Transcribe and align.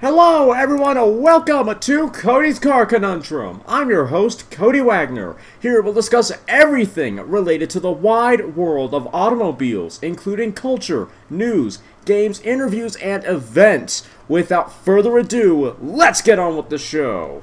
Hello, 0.00 0.52
everyone, 0.52 0.96
and 0.96 1.20
welcome 1.20 1.78
to 1.78 2.08
Cody's 2.08 2.58
Car 2.58 2.86
Conundrum. 2.86 3.60
I'm 3.68 3.90
your 3.90 4.06
host, 4.06 4.50
Cody 4.50 4.80
Wagner. 4.80 5.36
Here 5.60 5.82
we'll 5.82 5.92
discuss 5.92 6.32
everything 6.48 7.16
related 7.16 7.68
to 7.68 7.80
the 7.80 7.90
wide 7.90 8.56
world 8.56 8.94
of 8.94 9.14
automobiles, 9.14 10.02
including 10.02 10.54
culture, 10.54 11.08
news, 11.28 11.80
games, 12.06 12.40
interviews, 12.40 12.96
and 12.96 13.22
events. 13.26 14.08
Without 14.26 14.72
further 14.72 15.18
ado, 15.18 15.76
let's 15.82 16.22
get 16.22 16.38
on 16.38 16.56
with 16.56 16.70
the 16.70 16.78
show. 16.78 17.42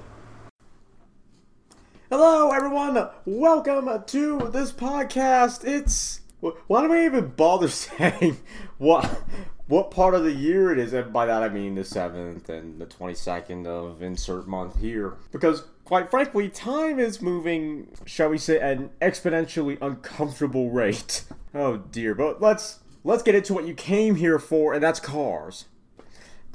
Hello, 2.09 2.49
everyone. 2.49 3.07
Welcome 3.25 4.03
to 4.07 4.49
this 4.51 4.71
podcast. 4.71 5.63
It's 5.63 6.21
why 6.39 6.87
do 6.87 6.91
I 6.91 7.05
even 7.05 7.27
bother 7.27 7.67
saying 7.67 8.39
what 8.79 9.21
what 9.67 9.91
part 9.91 10.15
of 10.15 10.23
the 10.23 10.31
year 10.31 10.71
it 10.71 10.79
is? 10.79 10.93
And 10.93 11.11
by 11.13 11.25
that 11.25 11.43
I 11.43 11.49
mean 11.49 11.75
the 11.75 11.83
seventh 11.83 12.49
and 12.49 12.79
the 12.79 12.85
twenty 12.85 13.13
second 13.13 13.67
of 13.67 14.01
insert 14.01 14.47
month 14.47 14.79
here, 14.79 15.15
because 15.31 15.63
quite 15.85 16.09
frankly, 16.09 16.49
time 16.49 16.99
is 16.99 17.21
moving, 17.21 17.89
shall 18.05 18.29
we 18.29 18.37
say, 18.37 18.59
at 18.59 18.77
an 18.77 18.89
exponentially 19.01 19.77
uncomfortable 19.81 20.69
rate. 20.69 21.23
Oh 21.55 21.77
dear, 21.77 22.13
but 22.13 22.39
let's 22.39 22.81
let's 23.03 23.23
get 23.23 23.33
into 23.33 23.53
what 23.53 23.65
you 23.65 23.73
came 23.73 24.15
here 24.15 24.37
for, 24.37 24.73
and 24.75 24.83
that's 24.83 24.99
cars 24.99 25.65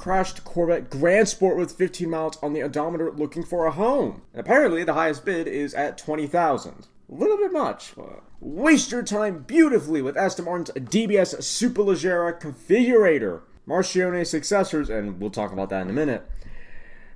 crashed 0.03 0.42
Corvette 0.42 0.91
Grand 0.91 1.29
Sport 1.29 1.56
with 1.56 1.70
15 1.70 2.11
miles 2.11 2.37
on 2.42 2.55
the 2.55 2.62
odometer 2.62 3.12
looking 3.12 3.45
for 3.45 3.67
a 3.67 3.70
home. 3.70 4.23
And 4.33 4.41
apparently 4.41 4.83
the 4.83 4.95
highest 4.95 5.25
bid 5.25 5.47
is 5.47 5.75
at 5.75 5.97
20,000. 5.97 6.89
A 7.12 7.15
little 7.15 7.37
bit 7.37 7.52
much. 7.52 7.93
Waste 8.41 8.91
your 8.91 9.02
time 9.02 9.43
beautifully 9.43 10.01
with 10.01 10.16
Aston 10.16 10.47
Martin's 10.47 10.70
DBS 10.70 11.37
Superleggera 11.41 12.41
configurator. 12.41 13.43
Marchionne 13.69 14.27
successors, 14.27 14.89
and 14.89 15.20
we'll 15.20 15.30
talk 15.30 15.53
about 15.53 15.69
that 15.69 15.83
in 15.83 15.91
a 15.91 15.93
minute. 15.93 16.27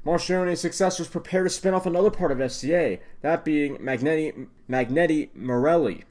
Marchionne 0.05 0.55
successors 0.57 1.09
prepare 1.09 1.45
to 1.45 1.51
spin 1.51 1.73
off 1.73 1.87
another 1.87 2.11
part 2.11 2.31
of 2.31 2.39
FCA, 2.39 3.01
that 3.23 3.45
being 3.45 3.79
Magneti, 3.79 4.47
Magneti 4.69 5.31
Marelli. 5.35 6.05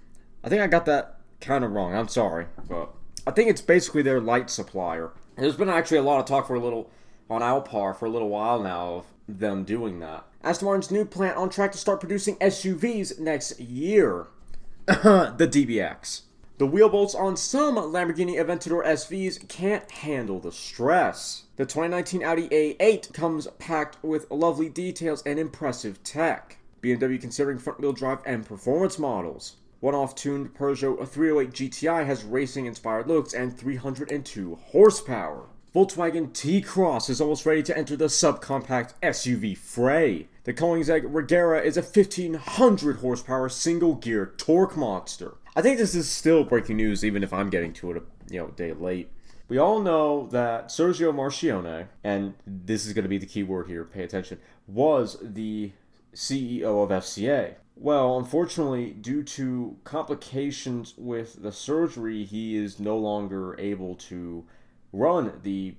I 0.44 0.50
think 0.50 0.62
I 0.62 0.68
got 0.68 0.86
that 0.88 1.20
kind 1.40 1.64
of 1.64 1.72
wrong, 1.72 1.96
I'm 1.96 2.08
sorry, 2.08 2.48
but 2.68 2.92
I 3.28 3.32
think 3.32 3.50
it's 3.50 3.62
basically 3.62 4.02
their 4.02 4.20
light 4.20 4.50
supplier. 4.50 5.12
There's 5.38 5.56
been 5.56 5.70
actually 5.70 6.00
a 6.00 6.04
lot 6.04 6.20
of 6.20 6.26
talk 6.26 6.48
for 6.48 6.56
a 6.56 6.60
little 6.60 6.90
on 7.30 7.42
Allpar 7.42 7.96
for 7.96 8.06
a 8.06 8.10
little 8.10 8.30
while 8.30 8.62
now 8.62 8.96
of 8.96 9.06
them 9.28 9.64
doing 9.64 10.00
that. 10.00 10.26
Aston 10.44 10.66
Martin's 10.68 10.92
new 10.92 11.06
plant 11.06 11.38
on 11.38 11.50
track 11.50 11.72
to 11.72 11.78
start 11.78 12.00
producing 12.00 12.36
SUVs 12.38 13.20
next 13.20 13.60
year. 13.60 14.28
the 14.86 15.50
DBX. 15.52 16.22
The 16.58 16.68
wheel 16.68 16.88
bolts 16.88 17.16
on 17.16 17.36
some 17.36 17.76
Lamborghini 17.76 18.36
Aventador 18.36 18.86
SVs 18.86 19.46
can't 19.50 19.92
handle 19.92 20.40
the 20.40 20.54
stress. 20.54 21.44
The 21.58 21.66
2019 21.66 22.24
Audi 22.24 22.48
A8 22.48 23.12
comes 23.12 23.48
packed 23.60 23.98
with 24.02 24.32
lovely 24.32 24.70
details 24.70 25.22
and 25.26 25.38
impressive 25.38 26.02
tech. 26.04 26.58
BMW 26.82 27.20
considering 27.20 27.58
front 27.58 27.82
wheel 27.82 27.92
drive 27.92 28.20
and 28.26 28.46
performance 28.46 28.98
models. 28.98 29.58
One 29.82 29.96
off 29.96 30.16
tuned 30.16 30.54
Peugeot 30.54 31.06
308 31.08 31.52
GTI 31.52 32.06
has 32.06 32.24
racing 32.24 32.68
inspired 32.68 33.08
looks 33.08 33.34
and 33.34 33.58
302 33.58 34.56
horsepower. 34.56 35.48
Volkswagen 35.76 36.32
T 36.32 36.62
Cross 36.62 37.10
is 37.10 37.20
almost 37.20 37.46
ready 37.46 37.62
to 37.62 37.78
enter 37.78 37.98
the 37.98 38.06
subcompact 38.06 38.94
SUV 39.04 39.58
fray. 39.58 40.30
The 40.46 40.54
Koenigsegg 40.54 41.04
Regera 41.12 41.62
is 41.62 41.76
a 41.76 41.82
1500 41.82 43.00
horsepower 43.00 43.50
single 43.50 43.96
gear 43.96 44.34
torque 44.38 44.78
monster. 44.78 45.34
I 45.54 45.62
think 45.62 45.78
this 45.78 45.94
is 45.94 46.08
still 46.08 46.46
breaking 46.46 46.78
news, 46.78 47.04
even 47.04 47.24
if 47.24 47.34
I'm 47.34 47.50
getting 47.50 47.74
to 47.74 47.92
it 47.92 47.98
a 47.98 48.04
you 48.34 48.40
know 48.40 48.48
day 48.52 48.72
late. 48.72 49.12
We 49.50 49.58
all 49.58 49.82
know 49.82 50.28
that 50.28 50.70
Sergio 50.70 51.14
Marchionne, 51.14 51.88
and 52.06 52.36
this 52.48 52.86
is 52.86 52.94
going 52.94 53.04
to 53.04 53.10
be 53.10 53.18
the 53.18 53.26
key 53.26 53.44
word 53.44 53.68
here, 53.68 53.84
pay 53.84 54.04
attention, 54.04 54.40
was 54.68 55.18
the 55.22 55.74
CEO 56.14 56.84
of 56.86 56.90
FCA. 56.90 57.56
Well, 57.76 58.18
unfortunately, 58.18 58.92
due 58.92 59.24
to 59.24 59.76
complications 59.84 60.94
with 60.98 61.44
the 61.44 61.52
surgery, 61.52 62.24
he 62.24 62.56
is 62.56 62.80
no 62.80 62.98
longer 62.98 63.60
able 63.60 63.96
to 63.96 64.46
run 64.92 65.40
the 65.44 65.76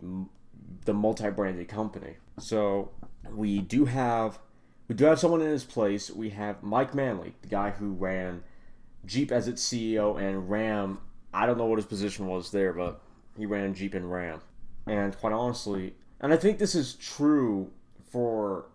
the 0.84 0.94
multi-branded 0.94 1.68
company. 1.68 2.16
So 2.38 2.90
we 3.30 3.60
do 3.60 3.84
have 3.86 4.38
we 4.88 4.94
do 4.94 5.04
have 5.04 5.18
someone 5.18 5.40
in 5.42 5.48
his 5.48 5.64
place. 5.64 6.10
We 6.10 6.30
have 6.30 6.62
Mike 6.62 6.94
Manley, 6.94 7.34
the 7.42 7.48
guy 7.48 7.70
who 7.70 7.92
ran 7.92 8.42
Jeep 9.04 9.32
as 9.32 9.48
its 9.48 9.66
CEO 9.66 10.20
and 10.20 10.48
Ram. 10.48 10.98
I 11.34 11.46
don't 11.46 11.58
know 11.58 11.66
what 11.66 11.78
his 11.78 11.86
position 11.86 12.26
was 12.26 12.50
there, 12.50 12.72
but 12.72 13.00
he 13.36 13.46
ran 13.46 13.74
Jeep 13.74 13.94
and 13.94 14.10
Ram. 14.10 14.40
And 14.86 15.16
quite 15.18 15.32
honestly, 15.32 15.94
and 16.20 16.32
I 16.32 16.36
think 16.36 16.58
this 16.58 16.74
is 16.74 16.94
true 16.94 17.70
for 18.10 18.66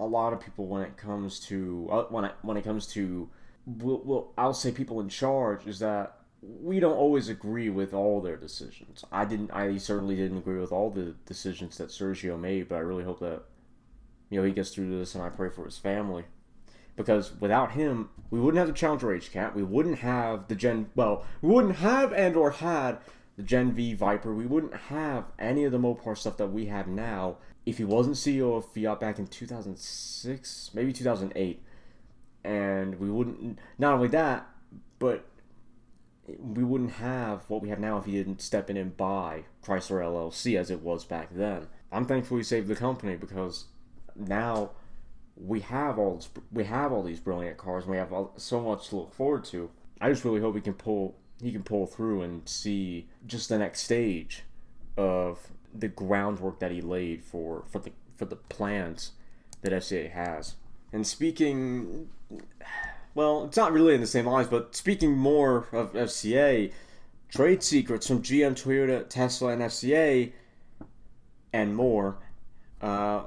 a 0.00 0.06
lot 0.06 0.32
of 0.32 0.40
people 0.40 0.66
when 0.66 0.82
it 0.82 0.96
comes 0.96 1.40
to 1.40 1.88
uh, 1.90 2.02
when 2.04 2.24
I, 2.24 2.30
when 2.42 2.56
it 2.56 2.64
comes 2.64 2.86
to 2.88 3.28
well, 3.66 4.00
well, 4.04 4.32
I'll 4.38 4.54
say 4.54 4.70
people 4.70 5.00
in 5.00 5.08
charge 5.08 5.66
is 5.66 5.80
that 5.80 6.17
we 6.42 6.78
don't 6.80 6.96
always 6.96 7.28
agree 7.28 7.68
with 7.68 7.92
all 7.92 8.20
their 8.20 8.36
decisions. 8.36 9.04
I 9.10 9.24
didn't. 9.24 9.50
I 9.52 9.76
certainly 9.78 10.16
didn't 10.16 10.38
agree 10.38 10.60
with 10.60 10.72
all 10.72 10.90
the 10.90 11.14
decisions 11.26 11.78
that 11.78 11.88
Sergio 11.88 12.38
made, 12.38 12.68
but 12.68 12.76
I 12.76 12.80
really 12.80 13.04
hope 13.04 13.20
that 13.20 13.42
you 14.30 14.40
know 14.40 14.46
he 14.46 14.52
gets 14.52 14.70
through 14.70 14.96
this, 14.98 15.14
and 15.14 15.24
I 15.24 15.28
pray 15.28 15.48
for 15.48 15.64
his 15.64 15.78
family. 15.78 16.24
Because 16.96 17.32
without 17.40 17.72
him, 17.72 18.10
we 18.30 18.40
wouldn't 18.40 18.58
have 18.58 18.66
the 18.66 18.74
Challenger 18.74 19.08
HCAT. 19.08 19.54
We 19.54 19.62
wouldn't 19.62 20.00
have 20.00 20.48
the 20.48 20.56
Gen. 20.56 20.90
Well, 20.94 21.24
we 21.40 21.48
wouldn't 21.48 21.76
have 21.76 22.12
and 22.12 22.36
or 22.36 22.50
had 22.50 22.98
the 23.36 23.42
Gen 23.42 23.72
V 23.72 23.94
Viper. 23.94 24.34
We 24.34 24.46
wouldn't 24.46 24.74
have 24.74 25.26
any 25.38 25.64
of 25.64 25.72
the 25.72 25.78
Mopar 25.78 26.16
stuff 26.16 26.36
that 26.38 26.48
we 26.48 26.66
have 26.66 26.88
now 26.88 27.36
if 27.66 27.78
he 27.78 27.84
wasn't 27.84 28.16
CEO 28.16 28.56
of 28.56 28.64
Fiat 28.72 28.98
back 28.98 29.18
in 29.18 29.26
2006, 29.26 30.70
maybe 30.72 30.92
2008. 30.92 31.62
And 32.44 32.98
we 32.98 33.10
wouldn't. 33.10 33.58
Not 33.78 33.94
only 33.94 34.08
that, 34.08 34.48
but 34.98 35.24
we 36.38 36.64
wouldn't 36.64 36.92
have 36.92 37.48
what 37.48 37.62
we 37.62 37.68
have 37.68 37.80
now 37.80 37.98
if 37.98 38.04
he 38.04 38.12
didn't 38.12 38.42
step 38.42 38.68
in 38.68 38.76
and 38.76 38.96
buy 38.96 39.44
Chrysler 39.64 40.02
LLC 40.02 40.58
as 40.58 40.70
it 40.70 40.82
was 40.82 41.04
back 41.04 41.28
then. 41.32 41.68
I'm 41.90 42.04
thankful 42.04 42.36
he 42.36 42.42
saved 42.42 42.68
the 42.68 42.76
company 42.76 43.16
because 43.16 43.66
now 44.14 44.70
we 45.36 45.60
have 45.60 45.98
all 45.98 46.16
this, 46.16 46.28
we 46.52 46.64
have 46.64 46.92
all 46.92 47.02
these 47.02 47.20
brilliant 47.20 47.56
cars 47.56 47.84
and 47.84 47.92
we 47.92 47.96
have 47.96 48.12
all, 48.12 48.34
so 48.36 48.60
much 48.60 48.88
to 48.88 48.96
look 48.96 49.14
forward 49.14 49.44
to. 49.46 49.70
I 50.00 50.10
just 50.10 50.24
really 50.24 50.40
hope 50.40 50.54
he 50.54 50.60
can 50.60 50.74
pull 50.74 51.16
he 51.40 51.52
can 51.52 51.62
pull 51.62 51.86
through 51.86 52.22
and 52.22 52.48
see 52.48 53.08
just 53.26 53.48
the 53.48 53.58
next 53.58 53.82
stage 53.82 54.42
of 54.96 55.50
the 55.72 55.86
groundwork 55.86 56.58
that 56.58 56.72
he 56.72 56.80
laid 56.80 57.22
for 57.22 57.64
for 57.68 57.78
the 57.78 57.92
for 58.16 58.24
the 58.24 58.36
plans 58.36 59.12
that 59.62 59.72
FCA 59.72 60.10
has. 60.10 60.56
And 60.92 61.06
speaking 61.06 62.08
well, 63.14 63.44
it's 63.44 63.56
not 63.56 63.72
really 63.72 63.94
in 63.94 64.00
the 64.00 64.06
same 64.06 64.26
lines, 64.26 64.48
but 64.48 64.74
speaking 64.74 65.16
more 65.16 65.66
of 65.72 65.92
FCA, 65.92 66.72
trade 67.28 67.62
secrets 67.62 68.06
from 68.06 68.22
GM, 68.22 68.52
Toyota, 68.52 69.08
Tesla, 69.08 69.52
and 69.52 69.62
FCA, 69.62 70.32
and 71.52 71.74
more, 71.74 72.18
uh, 72.80 73.24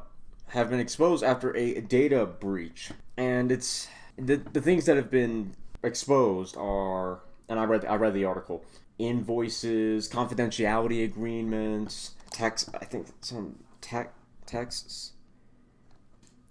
have 0.48 0.70
been 0.70 0.80
exposed 0.80 1.24
after 1.24 1.56
a 1.56 1.82
data 1.82 2.26
breach. 2.26 2.92
And 3.18 3.52
it's 3.52 3.88
the, 4.18 4.38
the 4.38 4.62
things 4.62 4.86
that 4.86 4.98
have 4.98 5.10
been 5.10 5.56
exposed 5.84 6.56
are, 6.58 7.22
and 7.50 7.60
I 7.60 7.64
read 7.66 7.86
I 7.86 7.96
read 7.96 8.14
the 8.14 8.26
article, 8.26 8.64
invoices, 8.98 10.10
confidentiality 10.10 11.04
agreements, 11.04 12.12
text. 12.32 12.70
I 12.80 12.86
think 12.86 13.08
some 13.22 13.58
tech 13.82 14.14
texts. 14.46 15.14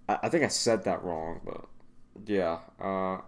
I, 0.09 0.19
I 0.25 0.29
think 0.29 0.45
I 0.45 0.49
said 0.49 0.85
that 0.85 1.03
wrong, 1.05 1.41
but 1.45 1.67
yeah. 2.27 2.59
Uh, 2.81 3.19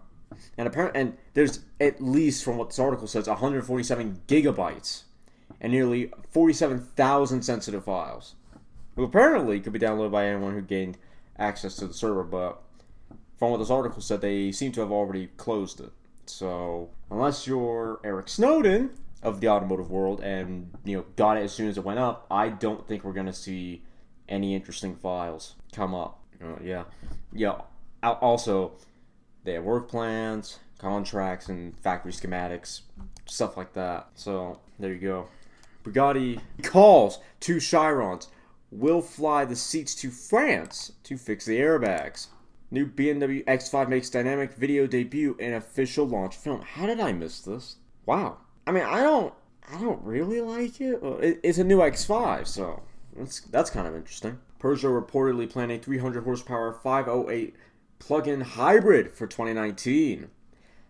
and 0.57 0.67
apparently, 0.67 1.01
and 1.01 1.17
there's 1.33 1.59
at 1.79 2.01
least 2.01 2.43
from 2.43 2.57
what 2.57 2.69
this 2.69 2.79
article 2.79 3.07
says, 3.07 3.27
147 3.27 4.21
gigabytes 4.27 5.03
and 5.61 5.71
nearly 5.71 6.11
47,000 6.31 7.41
sensitive 7.41 7.85
files. 7.85 8.35
Who 8.95 9.03
apparently 9.03 9.59
could 9.59 9.73
be 9.73 9.79
downloaded 9.79 10.11
by 10.11 10.27
anyone 10.27 10.53
who 10.53 10.61
gained 10.61 10.97
access 11.37 11.75
to 11.77 11.87
the 11.87 11.93
server, 11.93 12.23
but 12.23 12.61
from 13.37 13.51
what 13.51 13.57
this 13.57 13.71
article 13.71 14.01
said, 14.01 14.21
they 14.21 14.51
seem 14.51 14.71
to 14.73 14.81
have 14.81 14.91
already 14.91 15.27
closed 15.37 15.79
it. 15.79 15.91
So 16.25 16.89
unless 17.09 17.47
you're 17.47 17.99
Eric 18.03 18.29
Snowden 18.29 18.91
of 19.21 19.41
the 19.41 19.47
automotive 19.47 19.89
world 19.89 20.21
and 20.21 20.71
you 20.83 20.97
know 20.97 21.05
got 21.15 21.37
it 21.37 21.43
as 21.43 21.53
soon 21.53 21.67
as 21.69 21.77
it 21.77 21.83
went 21.83 21.99
up, 21.99 22.27
I 22.29 22.49
don't 22.49 22.87
think 22.87 23.03
we're 23.03 23.13
gonna 23.13 23.33
see 23.33 23.83
any 24.29 24.55
interesting 24.55 24.95
files 24.95 25.55
come 25.73 25.93
up. 25.95 26.19
Uh, 26.41 26.59
yeah, 26.63 26.83
yeah. 27.33 27.61
Also, 28.03 28.73
they 29.43 29.53
have 29.53 29.63
work 29.63 29.89
plans, 29.89 30.59
contracts, 30.77 31.49
and 31.49 31.79
factory 31.79 32.11
schematics, 32.11 32.81
stuff 33.25 33.57
like 33.57 33.73
that. 33.73 34.09
So 34.15 34.59
there 34.79 34.93
you 34.93 34.99
go. 34.99 35.27
Bugatti 35.83 36.39
calls 36.63 37.19
two 37.39 37.57
Chirons 37.57 38.27
will 38.71 39.01
fly 39.01 39.45
the 39.45 39.55
seats 39.55 39.93
to 39.95 40.09
France 40.09 40.93
to 41.03 41.17
fix 41.17 41.45
the 41.45 41.59
airbags. 41.59 42.27
New 42.71 42.87
BMW 42.87 43.45
X5 43.45 43.87
makes 43.87 44.09
dynamic 44.09 44.53
video 44.53 44.87
debut 44.87 45.35
in 45.39 45.53
official 45.53 46.07
launch 46.07 46.35
film. 46.35 46.61
How 46.61 46.87
did 46.87 46.99
I 46.99 47.11
miss 47.11 47.41
this? 47.41 47.75
Wow. 48.05 48.37
I 48.65 48.71
mean, 48.71 48.83
I 48.83 49.01
don't, 49.01 49.33
I 49.71 49.79
don't 49.79 50.03
really 50.03 50.41
like 50.41 50.81
it. 50.81 50.99
It's 51.43 51.59
a 51.59 51.63
new 51.63 51.77
X5, 51.79 52.47
so 52.47 52.81
That's, 53.15 53.41
that's 53.41 53.69
kind 53.69 53.87
of 53.87 53.95
interesting. 53.95 54.39
Peugeot 54.59 54.99
reportedly 55.05 55.49
planning 55.49 55.79
300 55.79 56.23
horsepower 56.23 56.73
508 56.73 57.55
plug-in 57.99 58.41
hybrid 58.41 59.11
for 59.11 59.27
2019. 59.27 60.29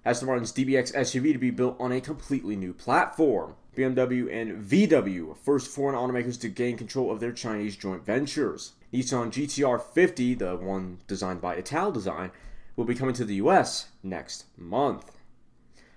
Aston 0.06 0.28
Martin's 0.28 0.52
DBX 0.52 0.94
SUV 0.94 1.34
to 1.34 1.40
be 1.40 1.52
built 1.52 1.78
on 1.80 1.92
a 1.92 2.02
completely 2.02 2.56
new 2.56 2.74
platform. 2.74 3.56
BMW 3.76 4.32
and 4.32 4.64
VW, 4.64 5.38
first 5.38 5.72
foreign 5.72 5.96
automakers 5.96 6.40
to 6.42 6.50
gain 6.50 6.78
control 6.78 7.12
of 7.12 7.20
their 7.20 7.32
Chinese 7.32 7.76
joint 7.76 8.06
ventures. 8.06 8.74
Nissan 8.94 9.32
GTR 9.32 9.82
50, 9.82 10.36
the 10.36 10.56
one 10.58 11.00
designed 11.08 11.42
by 11.42 11.60
Italdesign, 11.60 12.32
will 12.76 12.86
be 12.86 12.96
coming 12.96 13.16
to 13.16 13.26
the 13.26 13.36
US 13.36 13.88
next 14.04 14.46
month. 14.58 15.18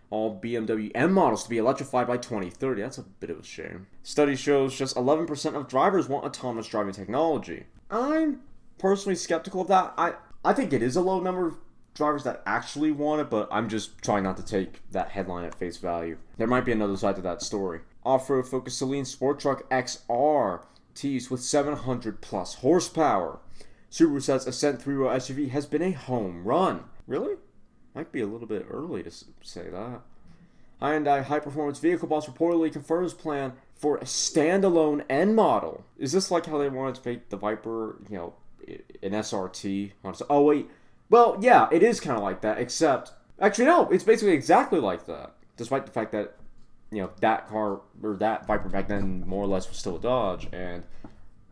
All 0.09 0.41
BMW 0.41 0.93
M 0.95 1.13
models 1.13 1.45
to 1.45 1.51
be 1.51 1.59
electrified 1.59 2.07
by 2.07 2.17
2030. 2.17 2.81
That's 2.81 2.99
a 2.99 3.03
bit 3.03 3.31
of 3.31 3.41
a 3.41 3.43
shame. 3.43 3.89
Study 4.03 4.37
shows 4.37 4.79
just 4.79 4.97
11% 4.97 5.55
of 5.55 5.69
drivers 5.69 6.09
want 6.09 6.25
autonomous 6.25 6.69
driving 6.69 6.95
technology. 6.95 7.65
I'm 7.91 8.41
personally 8.79 9.17
skeptical 9.17 9.63
of 9.63 9.69
that. 9.69 9.95
I, 9.99 10.15
I 10.47 10.53
think 10.53 10.73
it 10.73 10.81
is 10.81 10.95
a 10.95 11.01
low 11.01 11.19
number 11.19 11.49
of 11.49 11.57
drivers 11.93 12.23
that 12.23 12.41
actually 12.47 12.93
want 12.93 13.21
it, 13.21 13.29
but 13.29 13.49
I'm 13.51 13.69
just 13.69 14.01
trying 14.01 14.23
not 14.23 14.37
to 14.37 14.45
take 14.45 14.89
that 14.93 15.11
headline 15.11 15.45
at 15.45 15.57
face 15.57 15.77
value. 15.79 16.19
There 16.37 16.47
might 16.47 16.65
be 16.65 16.71
another 16.71 16.97
side 16.97 17.17
to 17.17 17.23
that 17.23 17.43
story. 17.43 17.81
Off-road 18.05 18.47
focused 18.47 18.81
Saleen 18.81 19.05
Sport 19.05 19.41
Truck 19.41 19.69
XR 19.71 20.63
teased 20.95 21.31
with 21.31 21.43
700 21.43 22.21
plus 22.21 22.55
horsepower. 22.55 23.41
Subaru 23.91 24.23
says 24.23 24.47
Ascent 24.47 24.81
3-row 24.81 25.09
SUV 25.17 25.51
has 25.51 25.67
been 25.67 25.83
a 25.83 25.91
home 25.91 26.45
run. 26.45 26.85
Really? 27.09 27.35
Might 27.93 28.13
be 28.13 28.21
a 28.21 28.27
little 28.27 28.47
bit 28.47 28.67
early 28.71 29.03
to 29.03 29.11
say 29.43 29.69
that. 29.69 30.03
Hyundai 30.81 31.25
High 31.25 31.41
Performance 31.41 31.81
Vehicle 31.81 32.07
Boss 32.07 32.29
reportedly 32.29 32.73
confirms 32.73 33.15
plan 33.15 33.55
for 33.75 33.97
a 33.97 34.05
standalone 34.05 35.05
N 35.11 35.35
model. 35.35 35.85
Is 35.99 36.13
this 36.13 36.31
like 36.31 36.47
how 36.47 36.59
they 36.59 36.69
wanted 36.69 37.03
to 37.03 37.09
make 37.09 37.31
the 37.31 37.37
Viper, 37.37 37.97
you 38.09 38.17
know, 38.17 38.35
an 39.03 39.13
SRT? 39.13 39.93
Oh 40.29 40.43
wait, 40.43 40.69
well, 41.11 41.39
yeah, 41.41 41.69
it 41.71 41.83
is 41.83 42.01
kind 42.01 42.17
of 42.17 42.23
like 42.23 42.41
that, 42.43 42.59
except 42.59 43.13
actually 43.41 43.67
no, 43.67 43.89
it's 43.91 44.05
basically 44.05 44.35
exactly 44.35 44.81
like 44.81 45.07
that. 45.07 45.35
Despite 45.57 45.87
the 45.87 45.93
fact 45.93 46.13
that 46.13 46.37
you 46.91 47.03
know 47.03 47.11
that 47.21 47.49
car 47.49 47.81
or 48.03 48.17
that 48.17 48.47
Viper 48.47 48.69
back 48.69 48.89
then 48.89 49.25
more 49.27 49.45
or 49.45 49.49
less 49.49 49.69
was 49.69 49.79
still 49.79 49.97
a 49.97 50.01
Dodge, 50.01 50.49
and 50.53 50.85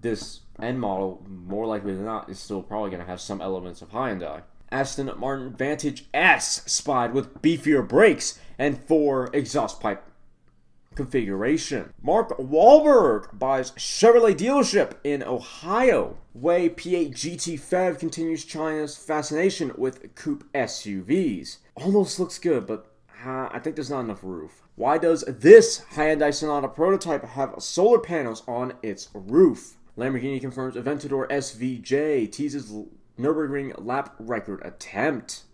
this 0.00 0.40
end 0.60 0.80
model 0.80 1.24
more 1.28 1.66
likely 1.66 1.94
than 1.94 2.04
not 2.04 2.28
is 2.28 2.38
still 2.38 2.62
probably 2.62 2.90
going 2.90 3.02
to 3.02 3.08
have 3.08 3.20
some 3.20 3.40
elements 3.40 3.82
of 3.82 3.90
Hyundai. 3.90 4.42
Aston 4.70 5.10
Martin 5.18 5.54
Vantage 5.54 6.06
S 6.12 6.62
spied 6.66 7.14
with 7.14 7.40
beefier 7.42 7.86
brakes 7.86 8.38
and 8.58 8.82
four 8.86 9.30
exhaust 9.32 9.80
pipe 9.80 10.04
configuration. 10.96 11.92
Mark 12.02 12.36
Wahlberg 12.38 13.38
buys 13.38 13.72
Chevrolet 13.72 14.34
dealership 14.34 14.94
in 15.04 15.22
Ohio. 15.22 16.18
WEY 16.34 16.68
P8 16.68 17.12
GT 17.12 17.60
Fev 17.60 17.98
continues 17.98 18.44
China's 18.44 18.96
fascination 18.96 19.72
with 19.76 20.14
coupe 20.14 20.44
SUVs. 20.52 21.58
Almost 21.76 22.18
looks 22.18 22.38
good, 22.38 22.66
but 22.66 22.90
uh, 23.24 23.48
I 23.50 23.58
think 23.58 23.76
there's 23.76 23.90
not 23.90 24.00
enough 24.00 24.20
roof. 24.22 24.62
Why 24.76 24.98
does 24.98 25.22
this 25.22 25.82
Hyundai 25.94 26.34
Sonata 26.34 26.68
prototype 26.68 27.24
have 27.24 27.54
solar 27.58 27.98
panels 27.98 28.42
on 28.48 28.74
its 28.82 29.08
roof? 29.14 29.76
Lamborghini 29.96 30.40
confirms 30.40 30.74
Aventador 30.74 31.28
SVJ 31.28 32.30
teases 32.32 32.72
Nürburgring 33.18 33.72
lap 33.84 34.16
record 34.18 34.60
attempt. 34.64 35.44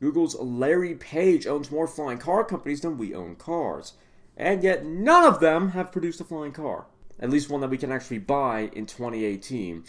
Google's 0.00 0.34
Larry 0.34 0.94
Page 0.94 1.46
owns 1.46 1.70
more 1.70 1.86
flying 1.86 2.18
car 2.18 2.44
companies 2.44 2.80
than 2.80 2.98
we 2.98 3.14
own 3.14 3.36
cars. 3.36 3.92
And 4.36 4.62
yet 4.62 4.84
none 4.84 5.24
of 5.24 5.40
them 5.40 5.70
have 5.70 5.92
produced 5.92 6.20
a 6.20 6.24
flying 6.24 6.52
car. 6.52 6.86
At 7.20 7.28
least 7.28 7.50
one 7.50 7.60
that 7.60 7.68
we 7.68 7.76
can 7.76 7.92
actually 7.92 8.18
buy 8.18 8.70
in 8.72 8.86
2018. 8.86 9.84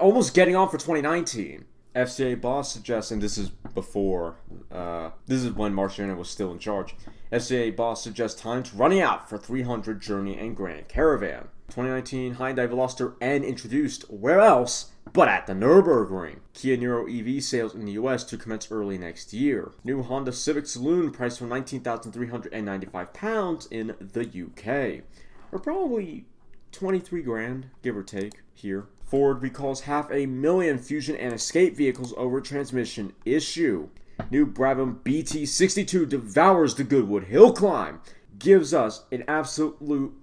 Almost 0.00 0.34
getting 0.34 0.54
on 0.54 0.68
for 0.68 0.78
2019. 0.78 1.64
FCA 1.94 2.40
boss 2.40 2.72
suggests, 2.72 3.10
and 3.10 3.20
this 3.20 3.36
is 3.36 3.50
before, 3.50 4.36
uh, 4.70 5.10
this 5.26 5.42
is 5.42 5.52
when 5.52 5.74
Marchionne 5.74 6.16
was 6.16 6.30
still 6.30 6.52
in 6.52 6.58
charge. 6.58 6.94
FCA 7.30 7.74
boss 7.74 8.02
suggests 8.02 8.40
times 8.40 8.72
running 8.72 9.00
out 9.00 9.28
for 9.28 9.36
300 9.36 10.00
Journey 10.00 10.38
and 10.38 10.56
Grand 10.56 10.88
Caravan. 10.88 11.48
2019 11.68 12.36
Hyundai 12.36 12.68
Veloster 12.68 13.14
N 13.20 13.42
introduced. 13.42 14.10
Where 14.10 14.40
else 14.40 14.91
but 15.12 15.28
at 15.28 15.46
the 15.46 15.52
Nürburgring? 15.52 16.38
Kia 16.54 16.76
Niro 16.76 17.06
EV 17.08 17.42
sales 17.42 17.74
in 17.74 17.84
the 17.84 17.92
US 17.92 18.24
to 18.24 18.38
commence 18.38 18.70
early 18.70 18.98
next 18.98 19.32
year. 19.32 19.72
New 19.84 20.02
Honda 20.02 20.32
Civic 20.32 20.66
Saloon 20.66 21.10
priced 21.10 21.38
for 21.38 21.46
19,395 21.46 23.12
pounds 23.12 23.66
in 23.70 23.94
the 24.00 24.22
UK. 24.22 25.04
Or 25.50 25.58
probably 25.58 26.26
23 26.72 27.22
grand, 27.22 27.66
give 27.82 27.96
or 27.96 28.02
take, 28.02 28.40
here. 28.54 28.86
Ford 29.04 29.42
recalls 29.42 29.82
half 29.82 30.10
a 30.10 30.24
million 30.24 30.78
Fusion 30.78 31.16
and 31.16 31.34
Escape 31.34 31.76
vehicles 31.76 32.14
over 32.16 32.40
transmission 32.40 33.12
issue. 33.26 33.88
New 34.30 34.46
Brabham 34.46 35.02
BT62 35.02 36.08
devours 36.08 36.74
the 36.74 36.84
Goodwood 36.84 37.24
Hill 37.24 37.52
Climb. 37.52 38.00
Gives 38.38 38.72
us 38.72 39.04
an 39.12 39.24
absolute, 39.28 40.14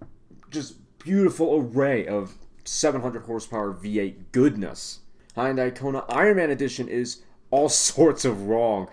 just 0.49 0.75
beautiful 0.97 1.55
array 1.55 2.07
of 2.07 2.35
700 2.69 3.23
horsepower 3.23 3.73
V8 3.73 4.15
goodness. 4.31 4.99
Hyundai 5.35 5.75
Kona 5.75 6.05
Iron 6.09 6.37
Man 6.37 6.49
Edition 6.49 6.87
is 6.87 7.23
all 7.51 7.69
sorts 7.69 8.25
of 8.25 8.47
wrong. 8.47 8.87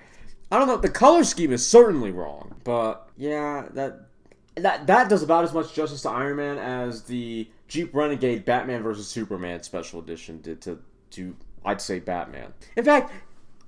I 0.50 0.58
don't 0.58 0.68
know. 0.68 0.76
The 0.76 0.88
color 0.88 1.24
scheme 1.24 1.52
is 1.52 1.68
certainly 1.68 2.12
wrong, 2.12 2.54
but 2.64 3.08
yeah, 3.16 3.66
that 3.72 4.06
that 4.54 4.86
that 4.86 5.08
does 5.08 5.22
about 5.22 5.44
as 5.44 5.52
much 5.52 5.74
justice 5.74 6.02
to 6.02 6.10
Iron 6.10 6.36
Man 6.36 6.58
as 6.58 7.02
the 7.02 7.48
Jeep 7.68 7.94
Renegade 7.94 8.44
Batman 8.44 8.82
vs 8.82 9.08
Superman 9.08 9.62
special 9.62 10.00
edition 10.00 10.40
did 10.40 10.60
to 10.62 10.78
to 11.10 11.36
I'd 11.64 11.80
say 11.80 11.98
Batman. 11.98 12.54
In 12.76 12.84
fact, 12.84 13.12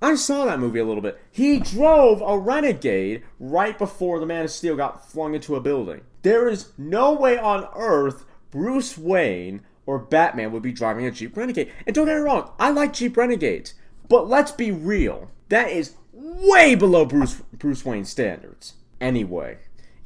I 0.01 0.15
saw 0.15 0.45
that 0.45 0.61
movie 0.61 0.79
a 0.79 0.85
little 0.85 1.03
bit. 1.03 1.21
He 1.33 1.59
drove 1.59 2.23
a 2.23 2.39
Renegade 2.39 3.25
right 3.41 3.77
before 3.77 4.21
the 4.21 4.27
Man 4.27 4.45
of 4.45 4.51
Steel 4.53 4.77
got 4.77 5.11
flung 5.11 5.35
into 5.35 5.57
a 5.57 5.61
building. 5.61 6.03
There 6.23 6.49
is 6.49 6.73
no 6.79 7.13
way 7.13 7.37
on 7.37 7.69
earth 7.75 8.25
Bruce 8.51 8.97
Wayne 8.97 9.63
or 9.89 9.99
Batman 9.99 10.53
would 10.53 10.63
be 10.63 10.71
driving 10.71 11.07
a 11.07 11.11
Jeep 11.11 11.35
Renegade. 11.35 11.73
And 11.87 11.95
don't 11.95 12.05
get 12.05 12.17
me 12.17 12.21
wrong, 12.21 12.51
I 12.61 12.69
like 12.69 12.93
Jeep 12.93 13.17
Renegades, 13.17 13.73
but 14.07 14.29
let's 14.29 14.53
be 14.53 14.71
real. 14.71 15.31
That 15.49 15.71
is 15.71 15.95
way 16.13 16.75
below 16.75 17.07
Bruce 17.07 17.41
Bruce 17.55 17.87
Wayne 17.87 18.05
standards. 18.05 18.75
Anyway, 19.01 19.57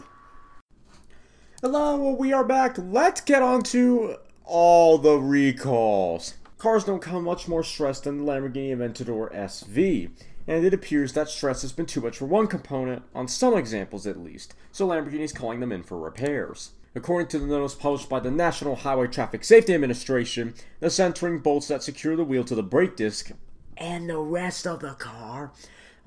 Hello, 1.61 2.11
we 2.11 2.33
are 2.33 2.43
back. 2.43 2.75
Let's 2.77 3.21
get 3.21 3.41
on 3.41 3.63
to 3.63 4.17
all 4.43 4.97
the 4.97 5.15
recalls. 5.15 6.33
Cars 6.57 6.83
don't 6.83 7.01
come 7.01 7.23
much 7.23 7.47
more 7.47 7.63
stressed 7.63 8.03
than 8.03 8.17
the 8.17 8.29
Lamborghini 8.29 8.75
Aventador 8.75 9.33
SV, 9.33 10.09
and 10.47 10.65
it 10.65 10.73
appears 10.73 11.13
that 11.13 11.29
stress 11.29 11.61
has 11.61 11.71
been 11.71 11.85
too 11.85 12.01
much 12.01 12.17
for 12.17 12.25
one 12.25 12.45
component, 12.45 13.03
on 13.15 13.29
some 13.29 13.55
examples 13.55 14.05
at 14.05 14.19
least, 14.19 14.53
so 14.73 14.85
Lamborghini 14.85 15.21
is 15.21 15.31
calling 15.31 15.61
them 15.61 15.71
in 15.71 15.83
for 15.83 15.97
repairs. 15.97 16.71
According 16.93 17.29
to 17.29 17.39
the 17.39 17.47
notice 17.47 17.73
published 17.73 18.09
by 18.09 18.19
the 18.19 18.31
National 18.31 18.75
Highway 18.75 19.07
Traffic 19.07 19.45
Safety 19.45 19.73
Administration, 19.73 20.55
the 20.81 20.89
centering 20.89 21.39
bolts 21.39 21.69
that 21.69 21.83
secure 21.83 22.17
the 22.17 22.25
wheel 22.25 22.43
to 22.43 22.55
the 22.55 22.63
brake 22.63 22.97
disc 22.97 23.31
and 23.77 24.09
the 24.09 24.17
rest 24.17 24.65
of 24.67 24.79
the 24.79 24.93
car 24.93 25.51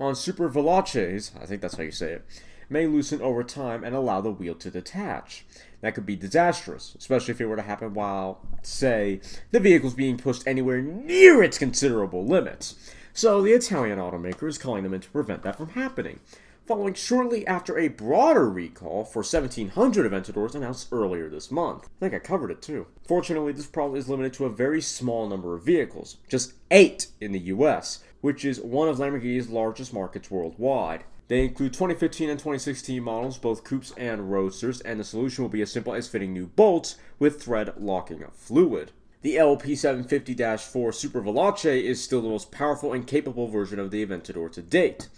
on 0.01 0.15
super 0.15 0.49
veloces, 0.49 1.31
I 1.41 1.45
think 1.45 1.61
that's 1.61 1.75
how 1.75 1.83
you 1.83 1.91
say 1.91 2.13
it, 2.13 2.25
may 2.69 2.87
loosen 2.87 3.21
over 3.21 3.43
time 3.43 3.83
and 3.83 3.95
allow 3.95 4.21
the 4.21 4.31
wheel 4.31 4.55
to 4.55 4.71
detach. 4.71 5.45
That 5.81 5.93
could 5.93 6.05
be 6.05 6.15
disastrous, 6.15 6.95
especially 6.97 7.33
if 7.33 7.41
it 7.41 7.45
were 7.45 7.55
to 7.55 7.61
happen 7.61 7.93
while, 7.93 8.39
say, 8.61 9.19
the 9.51 9.59
vehicle's 9.59 9.93
being 9.93 10.17
pushed 10.17 10.47
anywhere 10.47 10.81
near 10.81 11.43
its 11.43 11.57
considerable 11.57 12.25
limits. 12.25 12.75
So 13.13 13.41
the 13.41 13.53
Italian 13.53 13.99
automaker 13.99 14.47
is 14.47 14.57
calling 14.57 14.83
them 14.83 14.93
in 14.93 15.01
to 15.01 15.09
prevent 15.09 15.43
that 15.43 15.57
from 15.57 15.69
happening, 15.69 16.19
following 16.65 16.93
shortly 16.93 17.45
after 17.45 17.77
a 17.77 17.89
broader 17.89 18.49
recall 18.49 19.03
for 19.03 19.19
1700 19.19 20.09
Aventadors 20.09 20.55
announced 20.55 20.87
earlier 20.91 21.29
this 21.29 21.51
month. 21.51 21.85
I 21.85 21.99
think 21.99 22.13
I 22.13 22.19
covered 22.19 22.51
it 22.51 22.61
too. 22.61 22.87
Fortunately, 23.05 23.51
this 23.51 23.65
problem 23.65 23.99
is 23.99 24.07
limited 24.07 24.33
to 24.33 24.45
a 24.45 24.49
very 24.49 24.81
small 24.81 25.27
number 25.27 25.55
of 25.55 25.65
vehicles, 25.65 26.17
just 26.29 26.53
eight 26.69 27.07
in 27.19 27.33
the 27.33 27.39
US, 27.39 28.03
which 28.21 28.45
is 28.45 28.61
one 28.61 28.87
of 28.87 28.97
Lamborghini's 28.97 29.49
largest 29.49 29.93
markets 29.93 30.31
worldwide. 30.31 31.03
They 31.27 31.43
include 31.43 31.73
2015 31.73 32.29
and 32.29 32.39
2016 32.39 33.01
models, 33.01 33.37
both 33.37 33.63
coupes 33.63 33.93
and 33.97 34.31
roadsters, 34.31 34.81
and 34.81 34.99
the 34.99 35.03
solution 35.03 35.43
will 35.43 35.49
be 35.49 35.61
as 35.61 35.71
simple 35.71 35.93
as 35.93 36.07
fitting 36.07 36.33
new 36.33 36.47
bolts 36.47 36.97
with 37.19 37.41
thread 37.41 37.73
locking 37.77 38.23
fluid. 38.33 38.91
The 39.21 39.35
LP750-4 39.35 40.93
Super 40.93 41.21
Veloce 41.21 41.81
is 41.81 42.03
still 42.03 42.21
the 42.21 42.29
most 42.29 42.51
powerful 42.51 42.91
and 42.91 43.05
capable 43.05 43.47
version 43.47 43.79
of 43.79 43.91
the 43.91 44.05
Aventador 44.05 44.51
to 44.51 44.61
date, 44.61 45.09